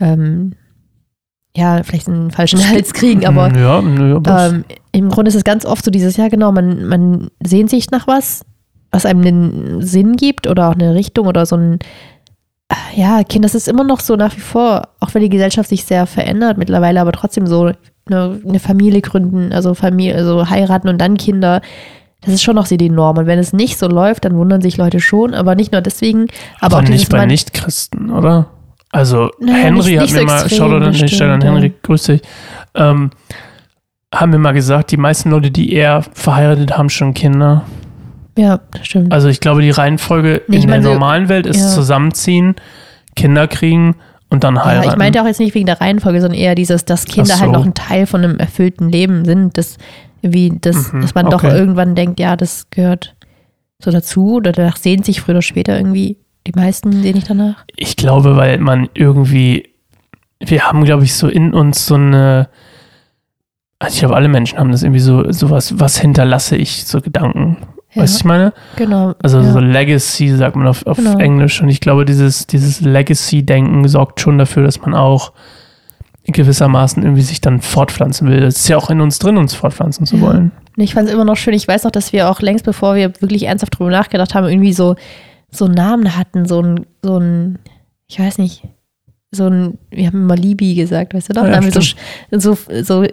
ähm, 0.00 0.54
ja, 1.56 1.82
vielleicht 1.82 2.08
einen 2.08 2.30
falschen 2.30 2.58
Hals 2.68 2.92
kriegen, 2.92 3.26
aber 3.26 3.50
Hm, 3.50 3.56
ja, 3.56 3.78
ähm, 4.48 4.64
im 4.92 5.08
Grunde 5.08 5.28
ist 5.28 5.34
es 5.34 5.44
ganz 5.44 5.64
oft 5.64 5.84
so 5.84 5.90
dieses, 5.90 6.16
ja 6.16 6.28
genau, 6.28 6.52
man, 6.52 6.86
man 6.86 7.28
sehnt 7.44 7.70
sich 7.70 7.90
nach 7.90 8.06
was, 8.06 8.44
was 8.90 9.06
einem 9.06 9.24
einen 9.24 9.82
Sinn 9.82 10.16
gibt 10.16 10.46
oder 10.46 10.68
auch 10.68 10.74
eine 10.74 10.94
Richtung 10.94 11.26
oder 11.26 11.46
so 11.46 11.56
ein, 11.56 11.78
ja, 12.94 13.22
Kind, 13.24 13.44
das 13.44 13.54
ist 13.54 13.68
immer 13.68 13.84
noch 13.84 14.00
so 14.00 14.16
nach 14.16 14.36
wie 14.36 14.40
vor, 14.40 14.88
auch 15.00 15.14
wenn 15.14 15.22
die 15.22 15.28
Gesellschaft 15.28 15.68
sich 15.68 15.84
sehr 15.84 16.06
verändert 16.06 16.58
mittlerweile, 16.58 17.00
aber 17.00 17.12
trotzdem 17.12 17.46
so 17.46 17.72
eine, 18.06 18.40
eine 18.46 18.60
Familie 18.60 19.00
gründen, 19.00 19.52
also 19.52 19.74
Familie, 19.74 20.14
also 20.16 20.48
heiraten 20.48 20.88
und 20.88 20.98
dann 20.98 21.16
Kinder, 21.16 21.60
das 22.22 22.34
ist 22.34 22.42
schon 22.42 22.54
noch 22.56 22.66
so 22.66 22.76
die 22.76 22.90
Norm. 22.90 23.16
Und 23.18 23.26
wenn 23.26 23.38
es 23.38 23.52
nicht 23.52 23.78
so 23.78 23.88
läuft, 23.88 24.24
dann 24.24 24.36
wundern 24.36 24.60
sich 24.60 24.76
Leute 24.76 25.00
schon, 25.00 25.34
aber 25.34 25.54
nicht 25.54 25.72
nur 25.72 25.80
deswegen, 25.80 26.26
aber, 26.60 26.76
aber 26.76 26.86
auch 26.86 26.90
nicht 26.90 27.08
bei 27.08 27.24
Nichtchristen, 27.26 28.10
oder? 28.10 28.46
Also 28.92 29.30
Naja, 29.38 29.56
Henry 29.64 29.90
nicht- 29.92 29.96
hat 29.98 30.02
nicht 30.02 30.14
mir 30.14 30.20
so 30.48 30.66
mal, 30.66 30.80
dir 30.80 30.86
an 30.86 30.92
den 30.92 31.08
Stelle 31.08 31.32
an 31.32 31.40
Henry, 31.42 31.72
grüß 31.82 32.02
dich, 32.04 32.22
ähm, 32.74 33.10
haben 34.12 34.30
mir 34.30 34.38
mal 34.38 34.52
gesagt, 34.52 34.90
die 34.90 34.96
meisten 34.96 35.30
Leute, 35.30 35.50
die 35.50 35.72
eher 35.72 36.02
verheiratet 36.12 36.76
haben, 36.76 36.90
schon 36.90 37.14
Kinder. 37.14 37.62
Ja, 38.40 38.60
das 38.72 38.86
stimmt. 38.86 39.12
Also 39.12 39.28
ich 39.28 39.40
glaube, 39.40 39.62
die 39.62 39.70
Reihenfolge 39.70 40.42
Nee, 40.48 40.56
ich 40.58 40.62
in 40.64 40.68
der 40.68 40.76
meine 40.78 40.84
so- 40.88 40.92
normalen 40.94 41.28
Welt 41.28 41.46
ist 41.46 41.60
ja. 41.60 41.68
zusammenziehen, 41.68 42.56
Kinder 43.16 43.46
kriegen 43.48 43.96
und 44.28 44.44
dann 44.44 44.64
heiraten. 44.64 44.86
Ja, 44.86 44.92
ich 44.92 44.98
meinte 44.98 45.20
auch 45.22 45.26
jetzt 45.26 45.40
nicht 45.40 45.54
wegen 45.54 45.66
der 45.66 45.80
Reihenfolge, 45.80 46.20
sondern 46.20 46.38
eher 46.38 46.54
dieses, 46.54 46.84
dass 46.84 47.04
Kinder 47.04 47.34
Ach 47.36 47.40
halt 47.40 47.50
so. 47.52 47.58
noch 47.58 47.64
ein 47.66 47.74
Teil 47.74 48.06
von 48.06 48.24
einem 48.24 48.38
erfüllten 48.38 48.88
Leben 48.90 49.24
sind, 49.24 49.58
dass, 49.58 49.76
wie, 50.22 50.52
das, 50.60 50.92
Mhm, 50.92 51.02
dass 51.02 51.14
man 51.14 51.26
doch 51.30 51.42
okay. 51.44 51.56
irgendwann 51.56 51.94
denkt, 51.94 52.20
ja, 52.20 52.36
das 52.36 52.70
gehört 52.70 53.14
so 53.82 53.90
dazu 53.90 54.34
oder 54.34 54.52
danach 54.52 54.76
sehnt 54.76 55.04
sich 55.04 55.20
früher 55.20 55.34
oder 55.36 55.42
später 55.42 55.76
irgendwie. 55.76 56.18
Die 56.46 56.52
meisten 56.54 56.92
sehen 57.02 57.14
nicht 57.16 57.28
danach. 57.28 57.64
Ich 57.76 57.96
glaube, 57.96 58.36
weil 58.36 58.58
man 58.58 58.88
irgendwie, 58.94 59.70
wir 60.38 60.62
haben, 60.64 60.84
glaube 60.84 61.04
ich, 61.04 61.14
so 61.14 61.28
in 61.28 61.52
uns 61.52 61.86
so 61.86 61.96
eine, 61.96 62.48
also 63.78 63.94
ich 63.94 64.00
glaube, 64.00 64.16
alle 64.16 64.28
Menschen 64.28 64.58
haben 64.58 64.70
das 64.72 64.82
irgendwie 64.82 65.00
so, 65.00 65.30
sowas, 65.32 65.78
was 65.80 65.98
hinterlasse 65.98 66.56
ich, 66.56 66.84
so 66.84 67.00
Gedanken. 67.00 67.56
Ja, 67.92 68.02
Weißt 68.02 68.14
du, 68.14 68.18
ich 68.18 68.24
meine? 68.24 68.52
genau. 68.76 69.14
Also 69.22 69.40
ja. 69.40 69.52
so 69.52 69.58
Legacy 69.58 70.28
sagt 70.36 70.54
man 70.56 70.66
auf, 70.68 70.86
auf 70.86 70.96
Genau. 70.98 71.18
Englisch. 71.18 71.60
Und 71.60 71.68
ich 71.70 71.80
glaube, 71.80 72.04
dieses, 72.04 72.46
dieses 72.46 72.80
Legacy-Denken 72.80 73.86
sorgt 73.88 74.20
schon 74.20 74.38
dafür, 74.38 74.62
dass 74.64 74.80
man 74.80 74.94
auch 74.94 75.32
gewissermaßen 76.26 77.02
irgendwie 77.02 77.22
sich 77.22 77.40
dann 77.40 77.60
fortpflanzen 77.60 78.28
will. 78.28 78.42
Es 78.44 78.58
ist 78.60 78.68
ja 78.68 78.76
auch 78.76 78.90
in 78.90 79.00
uns 79.00 79.18
drin, 79.18 79.36
uns 79.36 79.54
fortpflanzen 79.54 80.06
zu 80.06 80.16
Ja. 80.16 80.22
wollen. 80.22 80.52
Und 80.76 80.84
ich 80.84 80.94
fand 80.94 81.08
es 81.08 81.14
immer 81.14 81.24
noch 81.24 81.36
schön. 81.36 81.54
Ich 81.54 81.66
weiß 81.66 81.82
noch, 81.84 81.90
dass 81.90 82.12
wir 82.12 82.30
auch 82.30 82.40
längst 82.40 82.64
bevor 82.64 82.94
wir 82.94 83.12
wirklich 83.20 83.46
ernsthaft 83.46 83.78
drüber 83.78 83.90
nachgedacht 83.90 84.34
haben, 84.34 84.46
irgendwie 84.46 84.72
so, 84.72 84.94
so 85.50 85.66
Namen 85.66 86.16
hatten, 86.16 86.46
so 86.46 86.62
ein, 86.62 86.86
so 87.02 87.18
ein, 87.18 87.58
ich 88.06 88.20
weiß 88.20 88.38
nicht, 88.38 88.62
so 89.32 89.46
ein, 89.48 89.78
wir 89.90 90.06
haben 90.06 90.22
immer 90.22 90.36
Libi 90.36 90.74
gesagt, 90.74 91.14
weißt 91.14 91.30
du 91.30 91.32
noch? 91.34 91.42
Ja, 91.44 91.50
Dann 91.50 91.64
haben 91.64 91.74
wir 91.74 91.82
so, 91.82 92.56
so, 92.56 92.82
so 92.82 93.04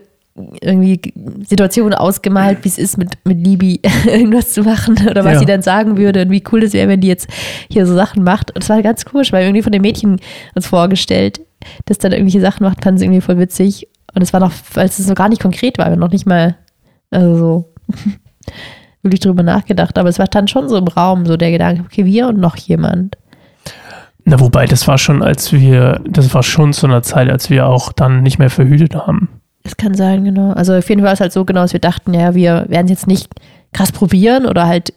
irgendwie 0.62 1.14
Situationen 1.48 1.94
ausgemalt, 1.94 2.60
wie 2.64 2.70
es 2.70 2.78
ist, 2.78 2.98
mit, 2.98 3.10
mit 3.26 3.38
Libi 3.46 3.82
irgendwas 4.06 4.52
zu 4.52 4.62
machen 4.64 4.96
oder 5.10 5.26
was 5.26 5.34
Ja. 5.34 5.40
sie 5.40 5.46
dann 5.46 5.62
sagen 5.62 5.98
würde 5.98 6.22
und 6.24 6.32
wie 6.32 6.44
cool 6.52 6.64
es 6.64 6.74
wäre, 6.74 6.88
wenn 6.88 7.02
die 7.02 7.08
jetzt 7.08 7.28
hier 7.70 7.86
so 7.86 7.96
Sachen 7.96 8.24
macht. 8.24 8.52
Und 8.52 8.64
es 8.64 8.70
war 8.70 8.82
ganz 8.82 9.06
komisch, 9.06 9.32
weil 9.32 9.44
irgendwie 9.44 9.64
von 9.64 9.72
den 9.72 9.82
Mädchen 9.82 10.20
uns 10.56 10.68
vorgestellt, 10.68 11.42
dass 11.86 11.98
dann 11.98 12.12
irgendwelche 12.12 12.42
Sachen 12.42 12.64
macht, 12.64 12.84
fanden 12.84 13.00
sie 13.00 13.06
irgendwie 13.06 13.22
voll 13.22 13.40
witzig. 13.40 13.88
Und 14.14 14.22
es 14.22 14.34
war 14.34 14.40
noch, 14.40 14.52
als 14.76 15.00
es 15.00 15.08
so 15.08 15.14
gar 15.14 15.30
nicht 15.30 15.42
konkret 15.42 15.78
war, 15.78 15.90
wir 15.90 15.96
noch 15.98 16.12
nicht 16.12 16.26
mal, 16.26 16.56
also 17.12 17.38
so 17.38 17.74
wirklich 19.02 19.20
drüber 19.20 19.44
nachgedacht. 19.44 19.98
Aber 19.98 20.10
es 20.10 20.20
war 20.20 20.28
dann 20.28 20.48
schon 20.48 20.70
so 20.70 20.78
im 20.78 20.88
Raum, 20.88 21.26
so 21.26 21.38
der 21.38 21.52
Gedanke, 21.52 21.84
okay, 21.86 22.06
wir 22.06 22.28
und 22.28 22.40
noch 22.40 22.58
jemand. 22.58 23.18
Na, 24.26 24.40
wobei, 24.40 24.66
das 24.66 24.88
war 24.88 24.98
schon, 24.98 25.24
als 25.24 25.54
wir, 25.54 26.02
das 26.06 26.34
war 26.34 26.44
schon 26.44 26.74
zu 26.74 26.86
einer 26.86 27.02
Zeit, 27.02 27.30
als 27.30 27.50
wir 27.50 27.68
auch 27.68 27.94
dann 27.94 28.24
nicht 28.24 28.40
mehr 28.40 28.50
verhütet 28.50 28.94
haben. 28.96 29.30
Das 29.68 29.76
kann 29.76 29.96
sein, 29.96 30.24
genau. 30.24 30.54
Also 30.54 30.74
auf 30.74 30.88
jeden 30.88 31.02
Fall 31.02 31.08
war 31.08 31.14
es 31.14 31.20
halt 31.20 31.34
so 31.34 31.44
genau, 31.44 31.62
dass 31.62 31.74
wir 31.74 31.82
dachten, 31.82 32.14
ja, 32.14 32.34
wir 32.34 32.68
werden 32.70 32.86
es 32.86 32.92
jetzt 32.92 33.08
nicht 33.08 33.30
krass 33.74 33.92
probieren 33.92 34.46
oder 34.46 34.66
halt 34.66 34.94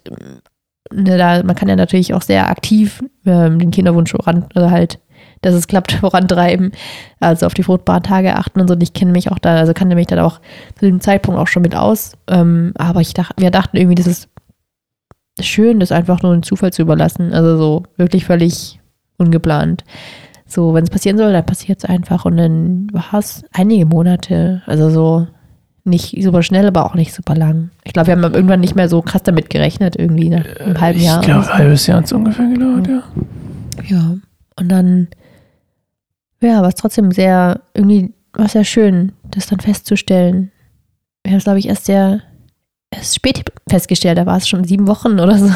ne, 0.93 1.19
da, 1.19 1.43
man 1.43 1.57
kann 1.57 1.69
ja 1.69 1.75
natürlich 1.75 2.15
auch 2.15 2.23
sehr 2.23 2.49
aktiv 2.49 3.03
ähm, 3.27 3.59
den 3.59 3.73
Kinderwunsch 3.73 4.13
voran, 4.13 4.47
also 4.55 4.71
halt, 4.71 5.01
dass 5.43 5.55
es 5.55 5.67
klappt, 5.67 5.91
vorantreiben, 6.01 6.71
also 7.19 7.47
auf 7.47 7.55
die 7.55 7.65
fruchtbaren 7.65 8.05
Tage 8.05 8.37
achten 8.37 8.61
und 8.61 8.69
so. 8.69 8.75
Und 8.75 8.83
ich 8.85 8.93
kenne 8.93 9.11
mich 9.11 9.33
auch 9.33 9.41
da, 9.41 9.57
also 9.57 9.75
kannte 9.75 9.97
mich 9.97 10.07
dann 10.07 10.21
auch 10.21 10.41
zu 10.79 10.87
dem 10.87 11.01
Zeitpunkt 11.01 11.41
auch 11.41 11.49
schon 11.49 11.63
mit 11.63 11.75
aus. 11.75 12.13
Ähm, 12.29 12.73
aber 12.79 13.01
ich 13.01 13.13
dachte, 13.13 13.35
wir 13.43 13.51
dachten 13.51 13.77
irgendwie, 13.77 13.97
das 13.97 14.07
ist 14.07 14.29
schön, 15.41 15.81
das 15.81 15.91
einfach 15.91 16.23
nur 16.23 16.33
den 16.33 16.45
Zufall 16.45 16.73
zu 16.73 16.83
überlassen. 16.83 17.33
Also 17.33 17.57
so 17.57 17.83
wirklich 17.97 18.25
völlig 18.25 18.79
ungeplant. 19.17 19.83
So, 20.51 20.75
wenn 20.75 20.83
es 20.83 20.91
passieren 20.91 21.17
soll, 21.17 21.33
dann 21.33 21.47
passiert 21.47 21.79
es 21.79 21.85
einfach. 21.85 22.25
Und 22.25 22.37
dann 22.37 22.89
war 22.93 23.15
es 23.19 23.45
einige 23.53 23.87
Monate, 23.87 24.63
also 24.67 24.91
so 24.91 25.27
nicht 25.85 26.21
super 26.23 26.43
schnell, 26.43 26.67
aber 26.67 26.85
auch 26.85 26.95
nicht 26.95 27.15
super 27.15 27.37
lang. 27.37 27.71
Ich 27.85 27.93
glaube, 27.93 28.09
wir 28.09 28.17
haben 28.17 28.35
irgendwann 28.35 28.61
nicht 28.61 28.75
mehr 28.75 28.89
so 28.89 29.01
krass 29.01 29.23
damit 29.23 29.49
gerechnet, 29.49 29.97
irgendwie 29.97 30.29
nach 30.29 30.45
einem 30.45 30.81
halben 30.81 31.01
Jahr. 31.01 31.21
Ich 31.21 31.27
glaube, 31.27 31.47
ein 31.47 31.59
halbes 31.59 31.87
Jahr 31.87 31.99
hat 31.99 32.07
es 32.07 32.13
ungefähr 32.13 32.49
gedauert, 32.49 32.89
ja. 32.89 33.03
Ja, 33.87 34.17
und 34.59 34.69
dann, 34.69 35.09
ja, 36.43 36.61
war 36.61 36.69
es 36.69 36.75
trotzdem 36.75 37.13
sehr, 37.13 37.61
irgendwie 37.73 38.13
war 38.33 38.47
es 38.47 38.53
sehr 38.53 38.65
schön, 38.65 39.13
das 39.31 39.47
dann 39.47 39.61
festzustellen. 39.61 40.51
Wir 41.23 41.33
haben 41.33 41.39
es, 41.39 41.45
glaube 41.45 41.61
ich, 41.61 41.69
erst 41.69 41.87
sehr, 41.87 42.21
erst 42.91 43.15
spät 43.15 43.45
festgestellt, 43.69 44.19
da 44.19 44.27
war 44.27 44.37
es 44.37 44.49
schon 44.49 44.65
sieben 44.65 44.87
Wochen 44.89 45.21
oder 45.21 45.39
so. 45.39 45.49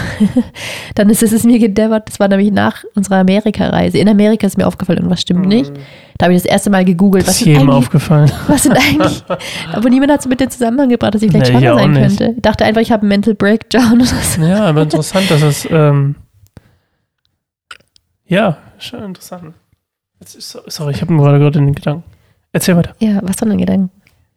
dann 0.94 1.10
ist 1.10 1.22
es, 1.22 1.32
es 1.32 1.44
mir 1.44 1.58
gedämmert, 1.58 2.08
das 2.08 2.20
war 2.20 2.28
nämlich 2.28 2.52
nach 2.52 2.84
unserer 2.94 3.16
Amerika-Reise. 3.16 3.98
In 3.98 4.08
Amerika 4.08 4.46
ist 4.46 4.56
mir 4.56 4.66
aufgefallen, 4.66 4.98
irgendwas 4.98 5.20
stimmt 5.20 5.46
nicht. 5.46 5.72
Da 6.18 6.26
habe 6.26 6.34
ich 6.34 6.42
das 6.42 6.50
erste 6.50 6.70
Mal 6.70 6.84
gegoogelt, 6.84 7.24
Das 7.26 7.34
was 7.34 7.40
ist 7.40 7.46
jedem 7.46 7.70
aufgefallen. 7.70 8.30
was 8.46 8.62
sind 8.62 8.76
eigentlich. 8.76 9.24
Aber 9.72 9.90
niemand 9.90 10.12
hat 10.12 10.20
es 10.20 10.26
mit 10.28 10.38
den 10.40 10.50
Zusammenhang 10.50 10.88
gebracht, 10.88 11.14
dass 11.14 11.22
ich 11.22 11.30
vielleicht 11.32 11.52
Nee, 11.52 11.58
schwanger 11.58 11.74
sein 11.74 11.90
nicht. 11.90 12.18
könnte. 12.18 12.34
Ich 12.36 12.42
dachte 12.42 12.64
einfach, 12.64 12.80
ich 12.80 12.92
habe 12.92 13.02
einen 13.02 13.08
Mental 13.08 13.34
Breakdown 13.34 13.94
oder 13.94 14.04
so. 14.06 14.40
Ja, 14.42 14.66
aber 14.66 14.82
interessant, 14.82 15.28
dass 15.30 15.42
es, 15.42 15.68
ähm, 15.70 16.14
ja, 18.26 18.56
schon 18.78 19.02
interessant. 19.02 19.54
Sorry, 20.24 20.92
ich 20.92 21.02
habe 21.02 21.12
mir 21.12 21.22
gerade 21.22 21.38
gerade 21.38 21.58
den 21.58 21.74
Gedanken. 21.74 22.04
Erzähl 22.52 22.76
weiter. 22.76 22.94
Ja, 23.00 23.18
was 23.22 23.36
für 23.36 23.46
ein 23.46 23.58
Gedanken? 23.58 23.90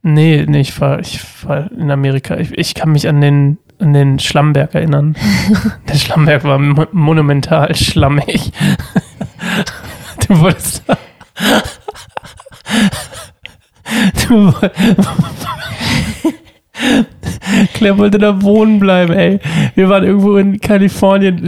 Nee, 0.04 0.46
nee, 0.48 0.62
ich 0.62 0.80
war, 0.80 1.00
ich 1.00 1.20
war 1.44 1.72
in 1.72 1.92
Amerika. 1.92 2.38
Ich, 2.38 2.52
ich 2.58 2.74
kann 2.76 2.92
mich 2.92 3.08
an 3.08 3.20
den, 3.22 3.58
an 3.80 3.94
den 3.94 4.20
Schlammberg 4.20 4.74
erinnern. 4.76 5.16
Der 5.90 5.96
Schlammberg 5.96 6.44
war 6.44 6.58
mo 6.60 6.86
monumental 6.92 7.76
schlammig. 7.76 8.52
Du 10.28 10.40
wolltest 10.42 10.84
da. 10.88 10.98
Du 14.28 14.52
woll- 14.54 14.72
Claire 17.74 17.98
wollte 17.98 18.18
da 18.18 18.42
wohnen 18.42 18.80
bleiben, 18.80 19.14
ey. 19.14 19.40
Wir 19.76 19.90
waren 19.90 20.04
irgendwo 20.04 20.38
in 20.38 20.60
Kalifornien 20.60 21.40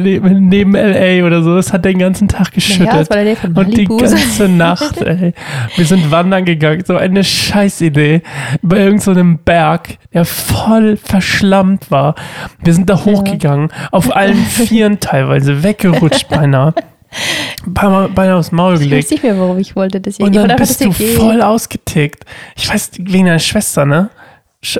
neben, 0.49 0.73
LA 0.73 1.25
oder 1.25 1.43
so. 1.43 1.57
Es 1.57 1.71
hat 1.73 1.85
den 1.85 1.99
ganzen 1.99 2.27
Tag 2.27 2.51
geschüttet. 2.51 3.09
Naja, 3.09 3.35
das 3.41 3.57
Und 3.57 3.77
die 3.77 3.85
ganze 3.85 4.47
Nacht, 4.47 4.97
ey. 5.01 5.33
Wir 5.75 5.85
sind 5.85 6.11
wandern 6.11 6.45
gegangen. 6.45 6.83
So 6.85 6.95
eine 6.95 7.23
Scheißidee. 7.23 8.21
Bei 8.61 8.77
irgendeinem 8.77 9.33
so 9.33 9.39
Berg, 9.45 9.97
der 10.13 10.25
voll 10.25 10.97
verschlammt 10.97 11.91
war. 11.91 12.15
Wir 12.63 12.73
sind 12.73 12.89
da 12.89 13.03
hochgegangen. 13.05 13.69
Auf 13.91 14.15
allen 14.15 14.37
Vieren 14.37 14.99
teilweise. 14.99 15.63
Weggerutscht 15.63 16.27
beinahe. 16.29 16.73
Beinahe, 17.65 18.09
beinahe 18.09 18.35
aufs 18.35 18.51
Maul 18.51 18.75
Ich 18.75 18.79
weiß 18.81 18.87
gelegt. 18.89 19.11
nicht 19.11 19.23
mehr, 19.23 19.37
worum 19.37 19.57
ich 19.57 19.75
wollte. 19.75 19.99
Deswegen. 19.99 20.27
Und 20.27 20.33
Ich 20.33 20.39
wollte 20.39 20.49
dann 20.49 20.57
bist 20.57 20.81
du 20.81 20.89
dass 20.89 20.99
ihr 20.99 21.17
voll 21.17 21.41
ausgetickt. 21.41 22.25
Ich 22.55 22.71
weiß, 22.71 22.91
wegen 22.99 23.25
deiner 23.25 23.39
Schwester, 23.39 23.85
ne? 23.85 24.09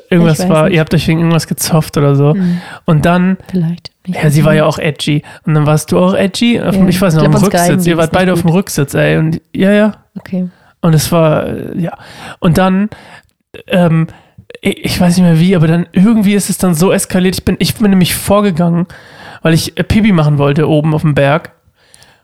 Irgendwas 0.09 0.48
war, 0.50 0.65
nicht. 0.65 0.74
ihr 0.74 0.79
habt 0.81 0.93
euch 0.93 1.07
wegen 1.07 1.19
irgendwas 1.19 1.48
gezofft 1.48 1.95
oder 1.98 2.15
so. 2.15 2.33
Hm, 2.33 2.59
Und 2.86 3.05
dann, 3.05 3.38
vielleicht. 3.50 3.91
Ich 4.05 4.15
ja, 4.15 4.29
sie 4.29 4.43
war 4.43 4.53
ja 4.53 4.65
auch 4.65 4.77
edgy. 4.77 5.24
Und 5.45 5.53
dann 5.53 5.65
warst 5.65 5.91
du 5.91 6.00
auch 6.00 6.13
edgy. 6.13 6.59
Auf, 6.59 6.75
Ja. 6.75 6.88
Ich 6.88 7.00
weiß 7.01 7.13
noch, 7.15 7.24
Ich 7.24 7.29
glaub, 7.29 7.41
uns 7.41 7.50
geheim 7.50 7.71
Rücksitz. 7.71 7.88
Ihr 7.88 7.98
wart 7.98 8.12
beide 8.12 8.25
nicht 8.25 8.33
auf 8.33 8.41
dem 8.41 8.48
gut. 8.48 8.59
Rücksitz, 8.59 8.93
ey. 8.93 9.17
Und 9.17 9.41
ja, 9.55 9.71
ja. 9.71 9.93
Okay. 10.17 10.50
Und 10.81 10.93
es 10.93 11.12
war, 11.12 11.75
ja. 11.75 11.98
Und 12.39 12.57
dann, 12.57 12.89
ähm, 13.67 14.07
ich 14.62 14.83
ich 14.83 15.00
weiß 15.00 15.15
nicht 15.15 15.25
mehr 15.25 15.39
wie, 15.39 15.55
aber 15.55 15.68
dann 15.68 15.87
irgendwie 15.94 16.33
ist 16.33 16.50
es 16.50 16.57
dann 16.57 16.74
so 16.74 16.92
eskaliert. 16.92 17.35
Ich 17.35 17.46
bin, 17.46 17.55
ich 17.59 17.75
bin 17.75 17.89
nämlich 17.89 18.15
vorgegangen, 18.15 18.87
weil 19.44 19.53
ich 19.53 19.77
äh, 19.77 19.83
Pipi 19.83 20.11
machen 20.11 20.37
wollte 20.37 20.68
oben 20.68 20.94
auf 20.94 21.01
dem 21.03 21.15
Berg. 21.15 21.51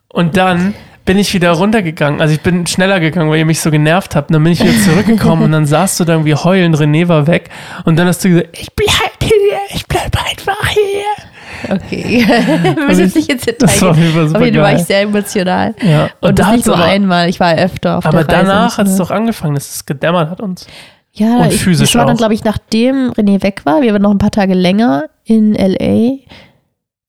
Und 0.09 0.35
dann 0.35 0.73
bin 1.05 1.19
ich 1.19 1.33
wieder 1.33 1.51
runtergegangen. 1.51 2.19
Also 2.19 2.33
ich 2.33 2.41
bin 2.41 2.65
schneller 2.65 2.99
gegangen, 2.99 3.29
weil 3.29 3.39
ihr 3.39 3.45
mich 3.45 3.61
so 3.61 3.71
genervt 3.71 4.15
habt. 4.15 4.29
Und 4.29 4.33
dann 4.33 4.43
bin 4.43 4.53
ich 4.53 4.61
wieder 4.61 4.77
zurückgekommen 4.83 5.43
und 5.43 5.51
dann 5.51 5.65
saßt 5.65 5.99
du 5.99 6.03
da 6.03 6.13
irgendwie 6.13 6.33
heulend, 6.35 6.75
René 6.77 7.07
war 7.07 7.27
weg. 7.27 7.49
Und 7.85 7.97
dann 7.97 8.07
hast 8.07 8.23
du 8.23 8.29
gesagt, 8.29 8.49
ich 8.59 8.73
bleib 8.73 9.23
hier, 9.23 9.59
ich 9.69 9.85
bleib 9.87 10.15
einfach 10.17 10.67
hier. 10.69 11.75
Okay. 11.75 12.25
Wir 12.75 12.87
müssen 12.87 13.01
jetzt 13.01 13.15
nicht 13.15 13.29
ins 13.29 13.43
Detail 13.43 13.67
Das 13.67 13.81
war 13.81 13.91
auf 13.91 13.97
jeden 13.97 14.13
Fall 14.13 14.23
Auf 14.23 14.29
super 14.29 14.45
jeden 14.45 14.55
Fall 14.57 14.73
war 14.73 14.79
ich 14.79 14.85
sehr 14.85 15.01
emotional. 15.01 15.75
Ja. 15.81 16.09
Und, 16.21 16.39
das 16.39 16.47
da 16.47 16.53
nicht 16.53 16.65
nur 16.65 16.75
aber, 16.75 16.85
einmal. 16.85 17.29
Ich 17.29 17.39
war 17.39 17.55
öfter 17.55 17.97
auf 17.97 18.05
aber 18.05 18.23
der 18.23 18.37
Reise. 18.37 18.47
danach 18.47 18.77
hat 18.77 18.87
es 18.87 18.97
doch 18.97 19.11
angefangen, 19.11 19.55
dass 19.55 19.73
es 19.75 19.85
gedämmert 19.85 20.29
hat 20.29 20.41
uns. 20.41 20.67
Ja, 21.13 21.37
Und 21.37 21.53
ich, 21.53 21.61
physisch 21.61 21.91
das 21.91 21.99
war 21.99 22.05
dann, 22.05 22.17
glaube 22.17 22.33
ich, 22.33 22.43
nachdem 22.43 23.11
René 23.11 23.41
weg 23.41 23.61
war. 23.63 23.81
Wir 23.81 23.93
waren 23.93 24.01
noch 24.01 24.11
ein 24.11 24.17
paar 24.17 24.31
Tage 24.31 24.53
länger 24.53 25.05
in 25.23 25.55
L.A. 25.55 26.17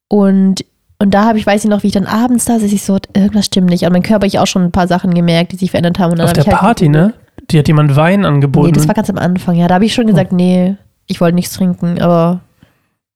Und, 0.08 0.64
und 0.98 1.12
da 1.12 1.24
habe 1.26 1.38
ich, 1.38 1.46
weiß 1.46 1.64
ich 1.64 1.70
noch, 1.70 1.82
wie 1.82 1.88
ich 1.88 1.92
dann 1.92 2.06
abends 2.06 2.44
da 2.46 2.58
sitze, 2.58 2.74
ich 2.74 2.82
so, 2.84 2.98
irgendwas 3.14 3.46
stimmt 3.46 3.68
nicht. 3.70 3.84
An 3.86 3.92
meinem 3.92 4.02
Körper 4.02 4.22
hab 4.24 4.28
ich 4.28 4.38
auch 4.38 4.46
schon 4.46 4.62
ein 4.62 4.72
paar 4.72 4.88
Sachen 4.88 5.12
gemerkt, 5.14 5.52
die 5.52 5.56
sich 5.56 5.70
verändert 5.70 5.98
haben. 5.98 6.12
Und 6.12 6.18
dann 6.18 6.24
Auf 6.24 6.30
hab 6.30 6.34
der 6.34 6.42
ich 6.44 6.48
halt 6.52 6.60
Party, 6.60 6.88
ne? 6.88 7.12
Die 7.50 7.58
hat 7.58 7.68
jemand 7.68 7.94
Wein 7.96 8.24
angeboten. 8.24 8.66
Nee, 8.68 8.72
das 8.72 8.88
war 8.88 8.94
ganz 8.94 9.10
am 9.10 9.18
Anfang, 9.18 9.54
ja. 9.56 9.68
Da 9.68 9.74
habe 9.74 9.84
ich 9.84 9.94
schon 9.94 10.06
gesagt, 10.06 10.32
nee, 10.32 10.76
ich 11.06 11.20
wollte 11.20 11.34
nichts 11.34 11.52
trinken, 11.54 12.00
aber. 12.00 12.40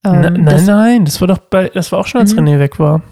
Ähm, 0.04 0.20
Na, 0.22 0.30
nein, 0.30 0.44
das, 0.44 0.66
nein, 0.66 1.04
das 1.04 1.20
war 1.20 1.28
doch 1.28 1.38
bei, 1.38 1.68
das 1.72 1.90
war 1.92 1.98
auch 1.98 2.06
schon, 2.06 2.20
als 2.20 2.34
Mhm. 2.34 2.40
René 2.40 2.58
weg 2.58 2.78
war. 2.78 3.02